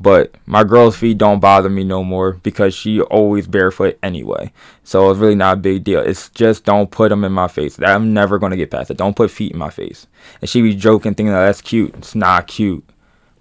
But 0.00 0.34
my 0.46 0.64
girl's 0.64 0.96
feet 0.96 1.18
don't 1.18 1.38
bother 1.38 1.68
me 1.68 1.84
no 1.84 2.02
more 2.02 2.32
because 2.42 2.72
she 2.72 3.02
always 3.02 3.46
barefoot 3.46 3.98
anyway. 4.02 4.52
So 4.84 5.10
it's 5.10 5.20
really 5.20 5.34
not 5.34 5.58
a 5.58 5.60
big 5.60 5.84
deal. 5.84 6.00
It's 6.00 6.30
just 6.30 6.64
don't 6.64 6.90
put 6.90 7.10
them 7.10 7.24
in 7.24 7.32
my 7.32 7.48
face. 7.48 7.78
I'm 7.78 8.14
never 8.14 8.38
gonna 8.38 8.56
get 8.56 8.70
past 8.70 8.90
it. 8.90 8.96
Don't 8.96 9.14
put 9.14 9.30
feet 9.30 9.52
in 9.52 9.58
my 9.58 9.68
face. 9.68 10.06
And 10.40 10.48
she 10.48 10.62
be 10.62 10.74
joking, 10.74 11.12
thinking 11.12 11.34
that 11.34 11.44
that's 11.44 11.60
cute. 11.60 11.94
It's 11.96 12.14
not 12.14 12.46
cute. 12.46 12.88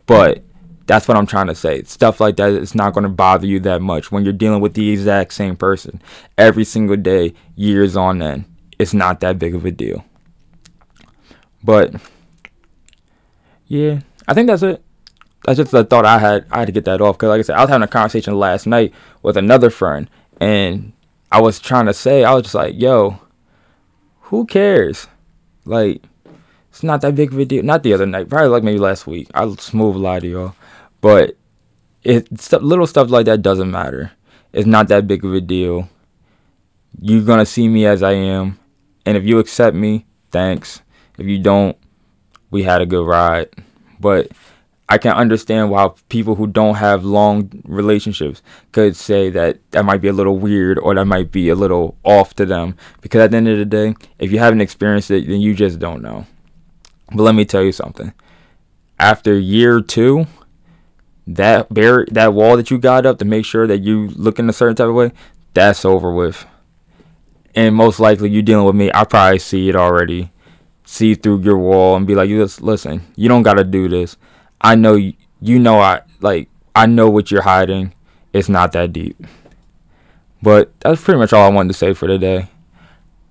But 0.05 0.43
that's 0.91 1.07
what 1.07 1.15
I'm 1.15 1.25
trying 1.25 1.47
to 1.47 1.55
say. 1.55 1.83
Stuff 1.83 2.19
like 2.19 2.35
that 2.35 2.51
is 2.51 2.75
not 2.75 2.93
going 2.93 3.05
to 3.05 3.09
bother 3.09 3.47
you 3.47 3.61
that 3.61 3.81
much 3.81 4.11
when 4.11 4.25
you're 4.25 4.33
dealing 4.33 4.59
with 4.59 4.73
the 4.73 4.91
exact 4.91 5.31
same 5.31 5.55
person 5.55 6.01
every 6.37 6.65
single 6.65 6.97
day, 6.97 7.33
years 7.55 7.95
on 7.95 8.21
end. 8.21 8.43
It's 8.77 8.93
not 8.93 9.21
that 9.21 9.39
big 9.39 9.55
of 9.55 9.63
a 9.63 9.71
deal. 9.71 10.03
But 11.63 11.95
yeah, 13.67 14.01
I 14.27 14.33
think 14.33 14.47
that's 14.47 14.63
it. 14.63 14.83
That's 15.45 15.55
just 15.55 15.71
the 15.71 15.85
thought 15.85 16.05
I 16.05 16.19
had. 16.19 16.45
I 16.51 16.59
had 16.59 16.65
to 16.65 16.73
get 16.73 16.83
that 16.83 16.99
off 16.99 17.17
because, 17.17 17.29
like 17.29 17.39
I 17.39 17.43
said, 17.43 17.55
I 17.55 17.61
was 17.61 17.69
having 17.69 17.85
a 17.85 17.87
conversation 17.87 18.37
last 18.37 18.67
night 18.67 18.93
with 19.23 19.37
another 19.37 19.69
friend, 19.69 20.09
and 20.41 20.91
I 21.31 21.39
was 21.39 21.61
trying 21.61 21.85
to 21.85 21.93
say, 21.93 22.25
I 22.25 22.33
was 22.33 22.43
just 22.43 22.55
like, 22.55 22.77
"Yo, 22.77 23.21
who 24.23 24.45
cares? 24.45 25.07
Like, 25.63 26.03
it's 26.69 26.83
not 26.83 26.99
that 26.99 27.15
big 27.15 27.31
of 27.31 27.39
a 27.39 27.45
deal." 27.45 27.63
Not 27.63 27.83
the 27.83 27.93
other 27.93 28.05
night, 28.05 28.27
probably 28.27 28.49
like 28.49 28.63
maybe 28.63 28.77
last 28.77 29.07
week. 29.07 29.29
I'll 29.33 29.55
smooth 29.55 29.95
lie 29.95 30.19
to 30.19 30.27
y'all. 30.27 30.55
But 31.01 31.35
it 32.03 32.29
little 32.61 32.87
stuff 32.87 33.09
like 33.09 33.25
that 33.25 33.41
doesn't 33.41 33.69
matter. 33.69 34.11
It's 34.53 34.67
not 34.67 34.87
that 34.87 35.07
big 35.07 35.25
of 35.25 35.33
a 35.33 35.41
deal. 35.41 35.89
You're 36.99 37.23
gonna 37.23 37.45
see 37.45 37.67
me 37.67 37.85
as 37.85 38.03
I 38.03 38.13
am, 38.13 38.59
and 39.05 39.17
if 39.17 39.23
you 39.23 39.39
accept 39.39 39.75
me, 39.75 40.05
thanks. 40.31 40.81
If 41.17 41.25
you 41.25 41.39
don't, 41.39 41.77
we 42.49 42.63
had 42.63 42.81
a 42.81 42.85
good 42.85 43.05
ride. 43.05 43.49
But 43.99 44.31
I 44.89 44.97
can 44.97 45.13
understand 45.13 45.69
why 45.69 45.89
people 46.09 46.35
who 46.35 46.47
don't 46.47 46.75
have 46.75 47.05
long 47.05 47.61
relationships 47.63 48.41
could 48.73 48.97
say 48.97 49.29
that 49.29 49.59
that 49.71 49.85
might 49.85 50.01
be 50.01 50.09
a 50.09 50.13
little 50.13 50.37
weird 50.37 50.77
or 50.79 50.93
that 50.95 51.05
might 51.05 51.31
be 51.31 51.47
a 51.47 51.55
little 51.55 51.95
off 52.03 52.33
to 52.35 52.45
them. 52.45 52.75
Because 52.99 53.21
at 53.21 53.31
the 53.31 53.37
end 53.37 53.47
of 53.47 53.57
the 53.57 53.63
day, 53.63 53.95
if 54.19 54.33
you 54.33 54.39
haven't 54.39 54.59
experienced 54.59 55.09
it, 55.09 55.27
then 55.27 55.39
you 55.39 55.53
just 55.53 55.79
don't 55.79 56.01
know. 56.01 56.27
But 57.07 57.23
let 57.23 57.35
me 57.35 57.45
tell 57.45 57.63
you 57.63 57.71
something. 57.71 58.13
After 58.99 59.39
year 59.39 59.79
two, 59.79 60.27
that 61.35 61.73
bar- 61.73 62.07
that 62.11 62.33
wall 62.33 62.57
that 62.57 62.71
you 62.71 62.77
got 62.77 63.05
up 63.05 63.19
to 63.19 63.25
make 63.25 63.45
sure 63.45 63.67
that 63.67 63.79
you 63.79 64.09
look 64.09 64.39
in 64.39 64.49
a 64.49 64.53
certain 64.53 64.75
type 64.75 64.87
of 64.87 64.95
way, 64.95 65.11
that's 65.53 65.85
over 65.85 66.13
with. 66.13 66.45
And 67.55 67.75
most 67.75 67.99
likely 67.99 68.29
you 68.29 68.41
dealing 68.41 68.65
with 68.65 68.75
me, 68.75 68.91
I 68.93 69.03
probably 69.03 69.39
see 69.39 69.69
it 69.69 69.75
already. 69.75 70.31
See 70.85 71.15
through 71.15 71.41
your 71.41 71.57
wall 71.57 71.95
and 71.95 72.07
be 72.07 72.15
like, 72.15 72.29
listen, 72.59 73.01
you 73.15 73.29
don't 73.29 73.43
gotta 73.43 73.63
do 73.63 73.87
this. 73.87 74.17
I 74.59 74.75
know 74.75 74.95
you, 74.95 75.13
you 75.39 75.59
know 75.59 75.79
I 75.79 76.01
like 76.19 76.49
I 76.75 76.85
know 76.85 77.09
what 77.09 77.31
you're 77.31 77.43
hiding. 77.43 77.93
It's 78.33 78.49
not 78.49 78.71
that 78.73 78.93
deep. 78.93 79.21
But 80.41 80.77
that's 80.79 81.03
pretty 81.03 81.19
much 81.19 81.33
all 81.33 81.45
I 81.45 81.53
wanted 81.53 81.69
to 81.69 81.77
say 81.77 81.93
for 81.93 82.07
today. 82.07 82.47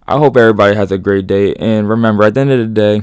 I 0.07 0.19
hope 0.19 0.37
everybody 0.37 0.77
has 0.77 0.91
a 0.93 0.99
great 0.99 1.27
day 1.27 1.55
and 1.55 1.89
remember 1.89 2.25
at 2.25 2.35
the 2.35 2.41
end 2.41 2.51
of 2.51 2.59
the 2.59 2.67
day, 2.67 3.03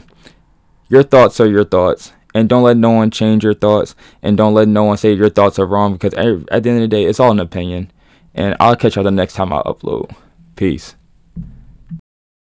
your 0.89 1.04
thoughts 1.04 1.39
are 1.39 1.48
your 1.48 1.63
thoughts 1.63 2.13
and 2.38 2.48
don't 2.48 2.62
let 2.62 2.77
no 2.77 2.91
one 2.91 3.10
change 3.10 3.44
your 3.44 3.56
thoughts. 3.56 3.96
And 4.22 4.38
don't 4.38 4.53
let 4.53 4.67
no 4.67 4.84
one 4.84 4.98
say 4.98 5.12
your 5.13 5.29
thoughts 5.29 5.58
are 5.58 5.65
wrong 5.65 5.94
because 5.94 6.13
at 6.13 6.63
the 6.63 6.70
end 6.70 6.77
of 6.77 6.82
the 6.82 6.88
day 6.88 7.06
it's 7.06 7.20
all 7.20 7.32
an 7.32 7.39
opinion. 7.39 7.91
And 8.36 8.56
i'll 8.60 8.75
catch 8.75 8.96
y'all 8.96 9.03
the 9.03 9.10
next 9.10 9.34
time 9.34 9.51
i 9.51 9.62
upload. 9.63 10.15
Peace 10.56 10.94